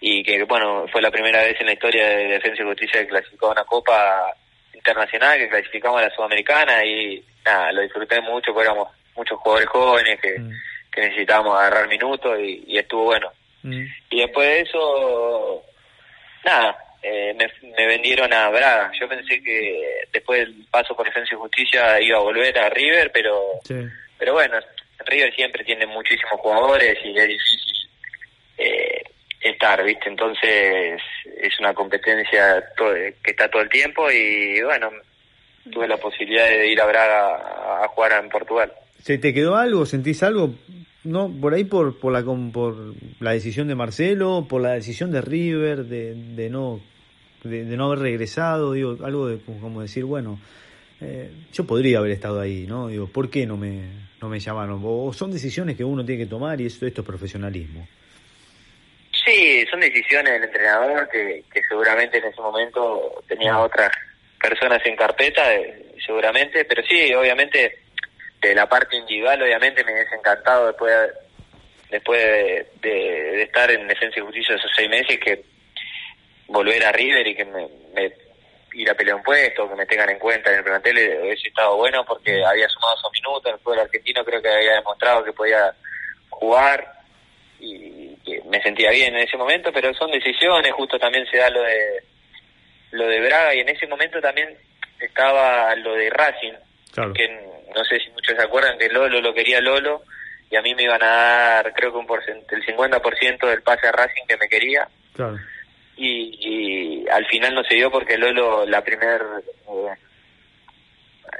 Y 0.00 0.22
que, 0.22 0.42
bueno, 0.44 0.86
fue 0.92 1.00
la 1.00 1.10
primera 1.10 1.42
vez 1.42 1.58
en 1.60 1.66
la 1.66 1.72
historia 1.72 2.06
de 2.08 2.26
Defensa 2.26 2.62
y 2.62 2.66
Justicia 2.66 3.00
que 3.00 3.08
clasificó 3.08 3.46
a 3.46 3.52
una 3.52 3.64
Copa 3.64 4.34
internacional, 4.74 5.38
que 5.38 5.48
clasificamos 5.48 5.98
a 6.00 6.08
la 6.08 6.14
Sudamericana 6.14 6.84
y 6.84 7.24
nada, 7.46 7.72
lo 7.72 7.80
disfruté 7.80 8.20
mucho, 8.20 8.52
porque 8.52 8.68
éramos 8.68 8.88
muchos 9.16 9.38
jugadores 9.38 9.68
jóvenes 9.68 10.20
que, 10.20 10.38
mm. 10.38 10.50
que 10.92 11.00
necesitábamos 11.00 11.58
agarrar 11.58 11.88
minutos 11.88 12.38
y, 12.40 12.78
estuvo 12.78 13.04
bueno. 13.04 13.32
Mm. 13.62 13.84
Y 14.10 14.20
después 14.20 14.48
de 14.48 14.60
eso, 14.60 15.64
nada, 16.44 16.76
eh, 17.02 17.34
me, 17.34 17.86
vendieron 17.86 18.32
a 18.32 18.48
Braga. 18.48 18.90
Yo 18.98 19.08
pensé 19.08 19.42
que 19.42 20.06
después 20.12 20.40
del 20.40 20.66
paso 20.70 20.96
por 20.96 21.06
Defensa 21.06 21.34
y 21.34 21.38
Justicia 21.38 22.00
iba 22.00 22.18
a 22.18 22.22
volver 22.22 22.58
a 22.58 22.70
River, 22.70 23.10
pero 23.12 23.60
pero 24.18 24.32
bueno, 24.32 24.58
River 25.06 25.34
siempre 25.34 25.64
tiene 25.64 25.86
muchísimos 25.86 26.40
jugadores 26.40 26.96
y 27.04 27.18
es 27.18 27.28
difícil 27.28 27.90
eh, 28.56 29.02
estar, 29.40 29.84
¿viste? 29.84 30.08
Entonces 30.08 31.00
es 31.42 31.60
una 31.60 31.74
competencia 31.74 32.64
que 32.76 33.30
está 33.30 33.48
todo 33.48 33.62
el 33.62 33.68
tiempo 33.68 34.10
y 34.10 34.62
bueno, 34.62 34.90
tuve 35.70 35.88
la 35.88 35.96
posibilidad 35.96 36.48
de 36.48 36.68
ir 36.68 36.80
a 36.80 36.86
Braga 36.86 37.84
a 37.84 37.88
jugar 37.88 38.12
en 38.12 38.30
Portugal. 38.30 38.72
¿Se 39.04 39.18
te 39.18 39.34
quedó 39.34 39.56
algo? 39.56 39.84
¿Sentís 39.84 40.22
algo? 40.22 40.54
No, 41.02 41.30
por 41.30 41.52
ahí 41.52 41.64
por, 41.64 42.00
por, 42.00 42.10
la, 42.10 42.24
por 42.50 42.94
la 43.20 43.32
decisión 43.32 43.68
de 43.68 43.74
Marcelo, 43.74 44.46
por 44.48 44.62
la 44.62 44.72
decisión 44.72 45.10
de 45.10 45.20
River, 45.20 45.84
de, 45.84 46.14
de 46.14 46.48
no 46.48 46.80
de, 47.42 47.64
no 47.64 47.84
haber 47.84 47.98
regresado, 47.98 48.72
digo, 48.72 48.96
algo 49.04 49.28
de 49.28 49.40
como 49.60 49.82
decir, 49.82 50.04
bueno, 50.04 50.40
eh, 51.02 51.30
yo 51.52 51.66
podría 51.66 51.98
haber 51.98 52.12
estado 52.12 52.40
ahí, 52.40 52.64
¿no? 52.66 52.88
Digo, 52.88 53.06
¿por 53.06 53.28
qué 53.28 53.44
no 53.44 53.58
me, 53.58 53.82
no 54.22 54.30
me 54.30 54.40
llamaron? 54.40 54.80
O 54.82 55.12
son 55.12 55.30
decisiones 55.30 55.76
que 55.76 55.84
uno 55.84 56.02
tiene 56.02 56.24
que 56.24 56.30
tomar 56.30 56.58
y 56.62 56.64
esto, 56.64 56.86
esto 56.86 57.02
es 57.02 57.06
profesionalismo. 57.06 57.86
Sí, 59.26 59.66
son 59.70 59.80
decisiones 59.80 60.32
del 60.32 60.44
entrenador 60.44 61.10
que, 61.10 61.44
que 61.52 61.60
seguramente 61.68 62.16
en 62.16 62.24
ese 62.24 62.40
momento 62.40 63.22
tenía 63.28 63.58
otras 63.58 63.90
personas 64.40 64.80
en 64.86 64.96
carpeta, 64.96 65.54
eh, 65.54 65.92
seguramente, 66.06 66.64
pero 66.64 66.82
sí, 66.88 67.12
obviamente 67.12 67.83
la 68.52 68.68
parte 68.68 68.96
individual 68.96 69.40
obviamente 69.40 69.84
me 69.84 69.92
hubiese 69.92 70.16
encantado 70.16 70.66
después 70.66 70.92
de, 70.92 71.12
después 71.90 72.20
de, 72.80 73.42
estar 73.42 73.70
en 73.70 73.86
Defensa 73.86 74.18
y 74.18 74.22
Justicia 74.22 74.56
esos 74.56 74.70
seis 74.74 74.88
meses 74.88 75.20
que 75.20 75.44
volver 76.48 76.84
a 76.84 76.90
River 76.90 77.26
y 77.28 77.36
que 77.36 77.44
me, 77.44 77.68
ir 78.72 78.90
a 78.90 78.94
pelear 78.94 79.16
un 79.16 79.22
puesto, 79.22 79.68
que 79.68 79.76
me 79.76 79.86
tengan 79.86 80.10
en 80.10 80.18
cuenta 80.18 80.50
en 80.50 80.58
el 80.58 80.64
plantel 80.64 80.96
hubiese 81.22 81.48
estado 81.48 81.76
bueno 81.76 82.04
porque 82.04 82.44
había 82.44 82.68
sumado 82.68 82.96
esos 82.96 83.12
minutos, 83.12 83.52
el 83.52 83.58
fútbol 83.60 83.80
argentino 83.80 84.24
creo 84.24 84.42
que 84.42 84.48
había 84.48 84.72
demostrado 84.72 85.24
que 85.24 85.32
podía 85.32 85.72
jugar 86.30 86.92
y 87.60 88.16
que 88.16 88.42
me 88.50 88.60
sentía 88.62 88.90
bien 88.90 89.14
en 89.14 89.22
ese 89.22 89.36
momento, 89.36 89.72
pero 89.72 89.94
son 89.94 90.10
decisiones, 90.10 90.72
justo 90.72 90.98
también 90.98 91.24
se 91.30 91.36
da 91.36 91.48
lo 91.50 91.62
de 91.62 92.02
lo 92.90 93.06
de 93.06 93.20
Braga 93.20 93.54
y 93.54 93.60
en 93.60 93.68
ese 93.68 93.86
momento 93.86 94.20
también 94.20 94.56
estaba 95.00 95.74
lo 95.76 95.94
de 95.94 96.10
Racing, 96.10 96.52
que 97.14 97.53
no 97.74 97.84
sé 97.84 97.98
si 97.98 98.10
muchos 98.10 98.36
se 98.36 98.42
acuerdan 98.42 98.78
que 98.78 98.88
Lolo 98.88 99.20
lo 99.20 99.34
quería 99.34 99.60
Lolo 99.60 100.02
y 100.50 100.56
a 100.56 100.62
mí 100.62 100.74
me 100.74 100.84
iban 100.84 101.02
a 101.02 101.06
dar 101.06 101.72
creo 101.74 101.92
que 101.92 101.98
un 101.98 102.06
el 102.50 102.66
50% 102.66 103.46
del 103.48 103.62
pase 103.62 103.88
a 103.88 103.92
Racing 103.92 104.26
que 104.28 104.36
me 104.36 104.48
quería. 104.48 104.88
Y, 105.96 107.06
al 107.08 107.26
final 107.26 107.54
no 107.54 107.62
se 107.64 107.76
dio 107.76 107.90
porque 107.90 108.18
Lolo 108.18 108.66
la 108.66 108.82
primer 108.82 109.20
eh, 109.68 109.94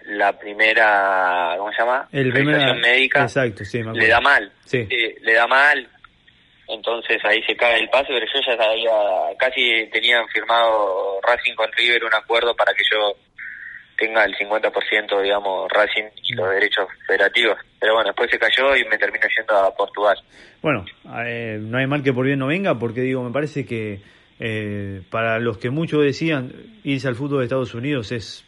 la 0.06 0.38
primera 0.38 1.54
¿cómo 1.58 1.72
se 1.72 1.78
llama? 1.78 2.08
El 2.12 2.32
médica 2.32 3.22
exacto, 3.22 3.64
sí, 3.64 3.82
le 3.82 4.08
da 4.08 4.20
mal. 4.20 4.52
Sí. 4.64 4.86
le 4.88 5.32
da 5.32 5.46
mal. 5.46 5.88
Entonces 6.66 7.22
ahí 7.24 7.42
se 7.42 7.56
cae 7.56 7.78
el 7.78 7.90
pase, 7.90 8.06
pero 8.08 8.26
yo 8.26 8.40
ya 8.40 8.56
sabía, 8.56 8.92
casi 9.38 9.86
tenían 9.92 10.26
firmado 10.28 11.20
Racing 11.22 11.54
con 11.54 11.70
River 11.72 12.04
un 12.04 12.14
acuerdo 12.14 12.56
para 12.56 12.72
que 12.72 12.82
yo 12.90 13.14
tenga 13.96 14.24
el 14.24 14.34
50%, 14.34 15.22
digamos, 15.22 15.70
Racing 15.70 16.04
y 16.22 16.34
los 16.34 16.50
derechos 16.50 16.86
federativos. 17.06 17.58
Pero 17.80 17.94
bueno, 17.94 18.08
después 18.08 18.30
se 18.30 18.38
cayó 18.38 18.76
y 18.76 18.84
me 18.84 18.98
terminó 18.98 19.24
yendo 19.36 19.56
a 19.56 19.74
Portugal. 19.74 20.16
Bueno, 20.62 20.84
eh, 21.26 21.58
no 21.60 21.78
hay 21.78 21.86
mal 21.86 22.02
que 22.02 22.12
por 22.12 22.26
bien 22.26 22.38
no 22.38 22.46
venga, 22.46 22.78
porque 22.78 23.02
digo, 23.02 23.22
me 23.22 23.32
parece 23.32 23.64
que 23.66 24.00
eh, 24.40 25.02
para 25.10 25.38
los 25.38 25.58
que 25.58 25.70
muchos 25.70 26.02
decían 26.02 26.52
irse 26.82 27.08
al 27.08 27.14
fútbol 27.14 27.38
de 27.38 27.44
Estados 27.44 27.74
Unidos 27.74 28.12
es 28.12 28.44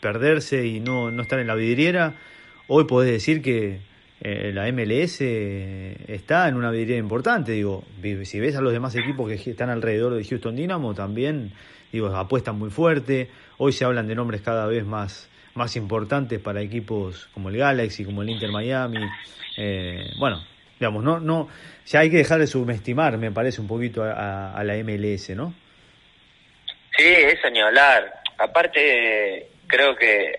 perderse 0.00 0.66
y 0.66 0.80
no, 0.80 1.10
no 1.10 1.22
estar 1.22 1.38
en 1.40 1.46
la 1.46 1.54
vidriera, 1.54 2.14
hoy 2.68 2.84
podés 2.84 3.10
decir 3.10 3.42
que 3.42 3.80
eh, 4.20 4.52
la 4.54 4.70
MLS 4.72 5.20
está 5.20 6.48
en 6.48 6.56
una 6.56 6.70
vidriera 6.70 6.98
importante. 6.98 7.52
Digo, 7.52 7.84
si 8.22 8.40
ves 8.40 8.56
a 8.56 8.60
los 8.60 8.72
demás 8.72 8.94
equipos 8.96 9.28
que 9.28 9.50
están 9.50 9.68
alrededor 9.68 10.14
de 10.14 10.24
Houston 10.24 10.56
Dynamo, 10.56 10.94
también 10.94 11.52
digo, 11.92 12.08
apuestan 12.08 12.58
muy 12.58 12.70
fuerte. 12.70 13.28
Hoy 13.60 13.72
se 13.72 13.84
hablan 13.84 14.06
de 14.06 14.14
nombres 14.14 14.40
cada 14.40 14.66
vez 14.66 14.84
más, 14.84 15.28
más 15.54 15.74
importantes 15.74 16.38
para 16.38 16.60
equipos 16.62 17.28
como 17.34 17.48
el 17.48 17.56
Galaxy, 17.56 18.04
como 18.04 18.22
el 18.22 18.30
Inter 18.30 18.50
Miami. 18.50 19.04
Eh, 19.56 20.12
bueno, 20.16 20.44
digamos, 20.78 21.02
no, 21.02 21.18
no, 21.18 21.48
ya 21.84 22.00
hay 22.00 22.10
que 22.10 22.18
dejar 22.18 22.38
de 22.38 22.46
subestimar, 22.46 23.18
me 23.18 23.32
parece, 23.32 23.60
un 23.60 23.66
poquito 23.66 24.04
a, 24.04 24.62
la 24.62 24.74
MLS, 24.84 25.30
¿no? 25.30 25.52
Sí, 26.96 27.04
eso 27.04 27.50
ni 27.50 27.60
hablar. 27.60 28.22
Aparte, 28.38 29.48
creo 29.66 29.96
que 29.96 30.38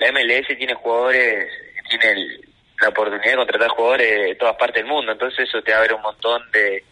la 0.00 0.10
MLS 0.10 0.48
tiene 0.58 0.74
jugadores, 0.74 1.48
tiene 1.88 2.40
la 2.80 2.88
oportunidad 2.88 3.30
de 3.30 3.36
contratar 3.36 3.68
jugadores 3.68 4.28
de 4.28 4.34
todas 4.34 4.56
partes 4.56 4.82
del 4.82 4.92
mundo, 4.92 5.12
entonces 5.12 5.48
eso 5.48 5.62
te 5.62 5.72
abre 5.72 5.94
un 5.94 6.02
montón 6.02 6.42
de, 6.50 6.82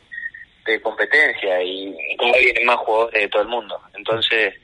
de 0.65 0.81
competencia 0.81 1.61
y, 1.63 2.17
como 2.17 2.35
vienen 2.35 2.67
más 2.67 2.77
jugadores 2.77 3.23
de 3.23 3.29
todo 3.29 3.43
el 3.43 3.49
mundo. 3.49 3.81
Entonces, 3.95 4.55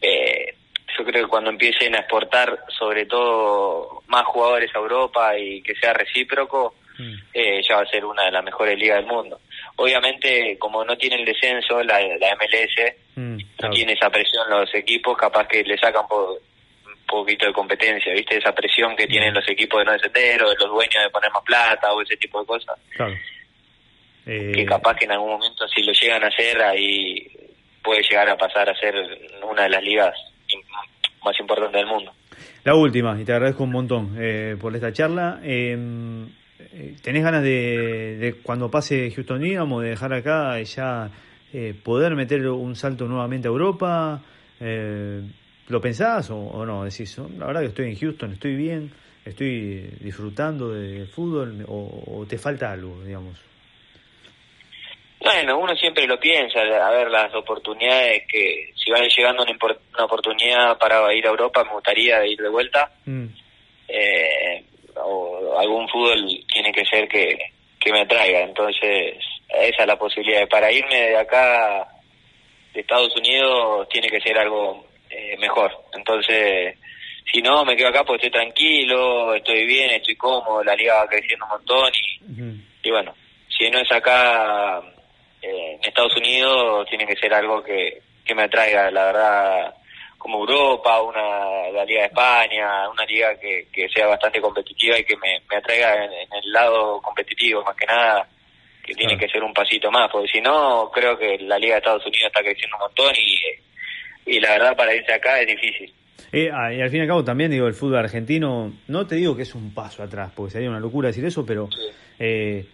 eh, 0.00 0.54
yo 0.96 1.04
creo 1.04 1.24
que 1.24 1.30
cuando 1.30 1.50
empiecen 1.50 1.94
a 1.94 2.00
exportar 2.00 2.58
sobre 2.68 3.06
todo 3.06 4.02
más 4.06 4.24
jugadores 4.24 4.70
a 4.74 4.78
Europa 4.78 5.36
y 5.38 5.62
que 5.62 5.74
sea 5.74 5.92
recíproco, 5.92 6.74
mm. 6.98 7.14
eh, 7.34 7.62
ya 7.68 7.76
va 7.76 7.82
a 7.82 7.90
ser 7.90 8.04
una 8.04 8.24
de 8.24 8.30
las 8.30 8.44
mejores 8.44 8.78
ligas 8.78 8.98
del 8.98 9.06
mundo. 9.06 9.40
Obviamente, 9.76 10.56
como 10.58 10.84
no 10.84 10.96
tiene 10.96 11.16
el 11.16 11.24
descenso, 11.24 11.82
la, 11.82 12.00
la 12.00 12.34
MLS, 12.36 12.94
mm, 13.14 13.38
no 13.62 13.70
tiene 13.70 13.92
esa 13.92 14.08
presión 14.08 14.48
los 14.48 14.74
equipos, 14.74 15.16
capaz 15.18 15.46
que 15.48 15.62
le 15.62 15.76
sacan 15.76 16.06
por, 16.08 16.40
poquito 17.06 17.46
de 17.46 17.52
competencia, 17.52 18.12
¿viste? 18.12 18.36
Esa 18.36 18.52
presión 18.52 18.96
que 18.96 19.06
tienen 19.06 19.32
los 19.32 19.48
equipos 19.48 19.78
de 19.78 19.84
no 19.84 19.92
descender 19.92 20.42
o 20.42 20.50
de 20.50 20.56
los 20.56 20.70
dueños 20.70 21.02
de 21.02 21.10
poner 21.10 21.30
más 21.30 21.42
plata 21.42 21.92
o 21.92 22.02
ese 22.02 22.16
tipo 22.16 22.40
de 22.40 22.46
cosas. 22.46 22.78
Claro. 22.90 23.14
Que 24.24 24.62
eh, 24.62 24.66
capaz 24.66 24.96
que 24.96 25.04
en 25.04 25.12
algún 25.12 25.30
momento 25.30 25.68
si 25.68 25.82
lo 25.84 25.92
llegan 25.92 26.24
a 26.24 26.26
hacer 26.26 26.60
ahí 26.60 27.30
puede 27.86 28.02
llegar 28.02 28.28
a 28.28 28.36
pasar 28.36 28.68
a 28.68 28.74
ser 28.74 28.94
una 29.48 29.62
de 29.62 29.70
las 29.70 29.82
ligas 29.82 30.12
más 31.24 31.40
importantes 31.40 31.80
del 31.80 31.86
mundo. 31.86 32.12
La 32.64 32.74
última, 32.74 33.18
y 33.18 33.24
te 33.24 33.32
agradezco 33.32 33.62
un 33.62 33.70
montón 33.70 34.16
eh, 34.18 34.56
por 34.60 34.74
esta 34.74 34.92
charla. 34.92 35.40
Em, 35.42 36.26
eh, 36.58 36.96
¿Tenés 37.00 37.22
ganas 37.22 37.44
de, 37.44 38.16
de, 38.18 38.34
cuando 38.42 38.68
pase 38.70 39.10
Houston 39.14 39.40
Dynamo 39.40 39.80
de 39.80 39.90
dejar 39.90 40.12
acá 40.12 40.60
ya 40.60 41.10
eh, 41.52 41.74
poder 41.80 42.16
meter 42.16 42.46
un 42.48 42.74
salto 42.74 43.06
nuevamente 43.06 43.46
a 43.46 43.50
Europa? 43.50 44.20
Eh, 44.60 45.22
¿Lo 45.68 45.80
pensás 45.80 46.30
o, 46.30 46.66
no? 46.66 46.84
Decís, 46.84 47.18
la 47.38 47.46
verdad 47.46 47.60
que 47.60 47.68
estoy 47.68 47.90
en 47.90 47.96
Houston, 47.96 48.32
estoy 48.32 48.56
bien, 48.56 48.90
estoy 49.24 49.90
disfrutando 50.00 50.70
de 50.70 51.06
fútbol 51.06 51.64
o, 51.68 52.24
te 52.28 52.38
falta 52.38 52.72
algo, 52.72 53.02
digamos. 53.04 53.40
Bueno, 55.26 55.58
uno 55.58 55.74
siempre 55.74 56.06
lo 56.06 56.20
piensa, 56.20 56.60
a 56.60 56.90
ver 56.92 57.10
las 57.10 57.34
oportunidades 57.34 58.22
que 58.28 58.72
si 58.76 58.92
van 58.92 59.08
llegando 59.08 59.42
una, 59.42 60.04
oportunidad 60.04 60.78
para 60.78 61.12
ir 61.12 61.26
a 61.26 61.30
Europa 61.30 61.64
me 61.64 61.72
gustaría 61.72 62.24
ir 62.24 62.40
de 62.40 62.48
vuelta. 62.48 62.88
Mm. 63.04 63.26
Eh, 63.88 64.64
o 64.94 65.58
algún 65.58 65.88
fútbol 65.88 66.28
tiene 66.46 66.70
que 66.70 66.84
ser 66.84 67.08
que, 67.08 67.36
que 67.80 67.90
me 67.90 68.02
atraiga, 68.02 68.42
entonces 68.42 69.16
esa 69.48 69.82
es 69.82 69.86
la 69.86 69.98
posibilidad. 69.98 70.48
Para 70.48 70.70
irme 70.70 70.94
de 70.94 71.16
acá 71.16 71.88
de 72.72 72.80
Estados 72.82 73.12
Unidos 73.16 73.88
tiene 73.88 74.08
que 74.08 74.20
ser 74.20 74.38
algo 74.38 74.86
eh, 75.10 75.36
mejor. 75.40 75.72
Entonces, 75.92 76.78
si 77.32 77.42
no, 77.42 77.64
me 77.64 77.74
quedo 77.74 77.88
acá 77.88 78.04
porque 78.04 78.28
estoy 78.28 78.40
tranquilo, 78.40 79.34
estoy 79.34 79.66
bien, 79.66 79.90
estoy 79.90 80.14
cómodo, 80.14 80.62
la 80.62 80.76
liga 80.76 80.94
va 80.94 81.08
creciendo 81.08 81.46
un 81.46 81.50
montón 81.50 81.90
y, 82.00 82.88
y 82.88 82.90
bueno, 82.92 83.12
si 83.48 83.68
no 83.70 83.80
es 83.80 83.90
acá 83.90 84.80
eh, 85.42 85.74
en 85.74 85.84
Estados 85.84 86.16
Unidos, 86.16 86.86
tiene 86.88 87.06
que 87.06 87.16
ser 87.16 87.32
algo 87.34 87.62
que, 87.62 88.02
que 88.24 88.34
me 88.34 88.44
atraiga, 88.44 88.90
la 88.90 89.06
verdad, 89.06 89.74
como 90.18 90.40
Europa, 90.40 91.00
una 91.02 91.70
la 91.72 91.84
Liga 91.84 92.00
de 92.02 92.06
España, 92.06 92.88
una 92.88 93.04
liga 93.04 93.38
que, 93.38 93.68
que 93.72 93.88
sea 93.88 94.06
bastante 94.06 94.40
competitiva 94.40 94.98
y 94.98 95.04
que 95.04 95.16
me, 95.16 95.40
me 95.48 95.56
atraiga 95.56 96.04
en, 96.04 96.10
el 96.12 96.52
lado 96.52 97.00
competitivo, 97.00 97.62
más 97.62 97.76
que 97.76 97.86
nada, 97.86 98.28
que 98.84 98.94
tiene 98.94 99.18
que 99.18 99.28
ser 99.28 99.42
un 99.42 99.52
pasito 99.52 99.90
más, 99.90 100.08
porque 100.10 100.28
si 100.28 100.40
no, 100.40 100.90
creo 100.92 101.18
que 101.18 101.38
la 101.38 101.58
Liga 101.58 101.74
de 101.74 101.78
Estados 101.78 102.06
Unidos 102.06 102.26
está 102.26 102.40
creciendo 102.40 102.76
un 102.76 102.82
montón 102.82 103.12
y 103.16 103.36
y 104.26 104.40
la 104.40 104.50
verdad 104.50 104.76
para 104.76 104.94
irse 104.94 105.12
acá 105.12 105.40
es 105.40 105.46
difícil. 105.46 105.92
Eh, 106.32 106.50
ah, 106.52 106.72
y 106.72 106.82
al 106.82 106.90
fin 106.90 106.98
y 106.98 107.02
al 107.02 107.08
cabo 107.08 107.24
también 107.24 107.50
digo, 107.50 107.68
el 107.68 107.74
fútbol 107.74 107.98
argentino, 107.98 108.72
no 108.88 109.06
te 109.06 109.14
digo 109.14 109.36
que 109.36 109.42
es 109.42 109.54
un 109.54 109.72
paso 109.72 110.02
atrás, 110.02 110.32
porque 110.34 110.52
sería 110.52 110.68
una 110.68 110.80
locura 110.80 111.08
decir 111.08 111.24
eso, 111.24 111.46
pero 111.46 111.68
eh, 112.18 112.66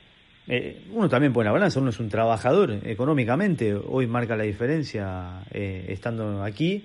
eh, 0.48 0.82
uno 0.90 1.08
también 1.08 1.32
pone 1.32 1.46
la 1.46 1.52
balanza, 1.52 1.80
uno 1.80 1.90
es 1.90 2.00
un 2.00 2.08
trabajador 2.08 2.78
económicamente, 2.84 3.74
hoy 3.74 4.06
marca 4.06 4.36
la 4.36 4.44
diferencia 4.44 5.42
estando 5.52 6.42
aquí, 6.42 6.84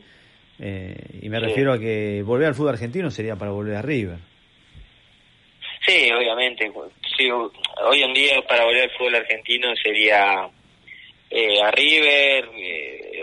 y 0.59 1.29
me 1.29 1.39
refiero 1.39 1.73
a 1.73 1.79
que 1.79 2.23
volver 2.23 2.47
al 2.47 2.55
fútbol 2.55 2.73
argentino 2.73 3.11
sería 3.11 3.35
para 3.35 3.51
volver 3.51 3.75
a 3.75 3.81
River. 3.81 4.17
Sí, 5.85 6.11
obviamente, 6.11 6.71
sí, 7.17 7.29
hoy 7.31 8.01
en 8.01 8.13
día 8.13 8.41
para 8.47 8.65
volver 8.65 8.83
al 8.83 8.91
fútbol 8.97 9.15
argentino 9.15 9.69
sería 9.75 10.43
a 10.43 11.71
River 11.71 12.49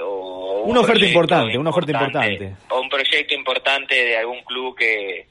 o 0.02 0.62
una 0.64 0.80
oferta 0.80 1.04
importante, 1.04 1.58
una 1.58 1.70
oferta 1.70 1.92
importante. 1.92 2.56
O 2.70 2.80
un 2.80 2.88
proyecto 2.88 3.34
importante 3.34 3.94
de 3.94 4.16
algún 4.16 4.42
club 4.44 4.76
que, 4.76 5.26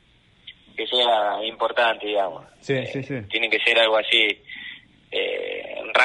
que 0.76 0.88
sea 0.88 1.44
importante, 1.44 2.08
digamos. 2.08 2.46
Sí, 2.60 2.86
sí, 2.88 3.04
sí. 3.04 3.16
Eh, 3.16 3.26
tiene 3.30 3.50
que 3.50 3.60
ser 3.60 3.80
algo 3.80 3.98
así. 3.98 4.40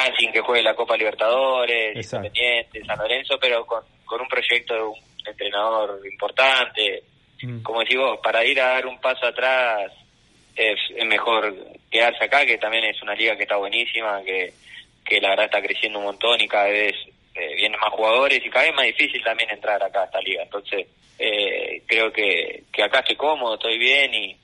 Racing 0.05 0.31
que 0.31 0.41
juegue 0.41 0.63
la 0.63 0.75
Copa 0.75 0.97
Libertadores, 0.97 1.95
Independiente, 1.95 2.85
San 2.85 2.97
Lorenzo, 2.97 3.37
pero 3.39 3.65
con, 3.65 3.83
con 4.05 4.21
un 4.21 4.27
proyecto 4.27 4.73
de 4.73 4.83
un 4.83 4.95
entrenador 5.25 5.99
importante. 6.11 7.03
Mm. 7.41 7.61
Como 7.61 7.79
decís 7.79 7.97
vos, 7.97 8.19
para 8.21 8.43
ir 8.45 8.59
a 8.59 8.73
dar 8.73 8.85
un 8.85 8.99
paso 8.99 9.25
atrás 9.25 9.91
es, 10.55 10.79
es 10.95 11.05
mejor 11.05 11.55
quedarse 11.89 12.25
acá, 12.25 12.45
que 12.45 12.57
también 12.57 12.85
es 12.85 13.01
una 13.01 13.15
liga 13.15 13.35
que 13.35 13.43
está 13.43 13.57
buenísima, 13.57 14.21
que, 14.23 14.53
que 15.05 15.21
la 15.21 15.29
verdad 15.29 15.45
está 15.45 15.61
creciendo 15.61 15.99
un 15.99 16.05
montón 16.05 16.39
y 16.41 16.47
cada 16.47 16.69
vez 16.69 16.95
eh, 17.35 17.55
vienen 17.55 17.79
más 17.79 17.91
jugadores 17.91 18.41
y 18.43 18.49
cada 18.49 18.65
vez 18.65 18.75
más 18.75 18.85
difícil 18.85 19.23
también 19.23 19.49
entrar 19.49 19.81
acá 19.81 20.01
a 20.01 20.05
esta 20.05 20.21
liga. 20.21 20.43
Entonces, 20.43 20.87
eh, 21.17 21.81
creo 21.85 22.11
que, 22.11 22.63
que 22.71 22.83
acá 22.83 22.99
estoy 22.99 23.15
cómodo, 23.15 23.55
estoy 23.55 23.77
bien 23.77 24.13
y, 24.13 24.37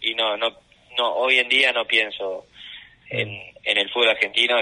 y 0.00 0.14
no, 0.14 0.36
no, 0.36 0.50
no, 0.98 1.14
hoy 1.14 1.38
en 1.38 1.48
día 1.48 1.72
no 1.72 1.84
pienso 1.84 2.46
en, 3.08 3.28
en 3.62 3.78
el 3.78 3.90
fútbol 3.90 4.10
argentino. 4.10 4.56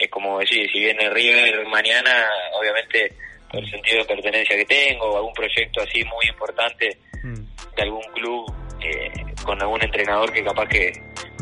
Es, 0.00 0.10
como 0.10 0.38
decir, 0.38 0.70
si 0.70 0.80
viene 0.80 1.10
River 1.10 1.66
mañana, 1.66 2.28
obviamente 2.58 3.12
por 3.50 3.60
el 3.60 3.70
sentido 3.70 3.98
de 3.98 4.04
pertenencia 4.04 4.56
que 4.56 4.64
tengo, 4.64 5.16
algún 5.16 5.32
proyecto 5.32 5.82
así 5.82 6.04
muy 6.04 6.26
importante 6.28 6.98
mm. 7.22 7.74
de 7.76 7.82
algún 7.82 8.02
club 8.14 8.52
eh, 8.80 9.10
con 9.44 9.60
algún 9.60 9.82
entrenador 9.82 10.32
que 10.32 10.44
capaz 10.44 10.68
que, 10.68 10.92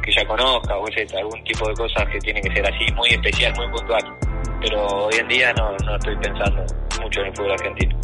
que 0.02 0.12
ya 0.12 0.26
conozca 0.26 0.76
o 0.76 0.88
ese, 0.88 1.06
algún 1.16 1.44
tipo 1.44 1.68
de 1.68 1.74
cosas 1.74 2.08
que 2.10 2.18
tiene 2.18 2.40
que 2.40 2.52
ser 2.52 2.66
así, 2.66 2.90
muy 2.94 3.10
especial, 3.10 3.52
muy 3.56 3.68
puntual 3.68 4.18
pero 4.60 4.86
hoy 5.06 5.14
en 5.18 5.28
día 5.28 5.52
no, 5.54 5.76
no 5.84 5.96
estoy 5.96 6.16
pensando 6.16 6.64
mucho 7.00 7.20
en 7.20 7.26
el 7.26 7.36
fútbol 7.36 7.52
argentino. 7.52 7.97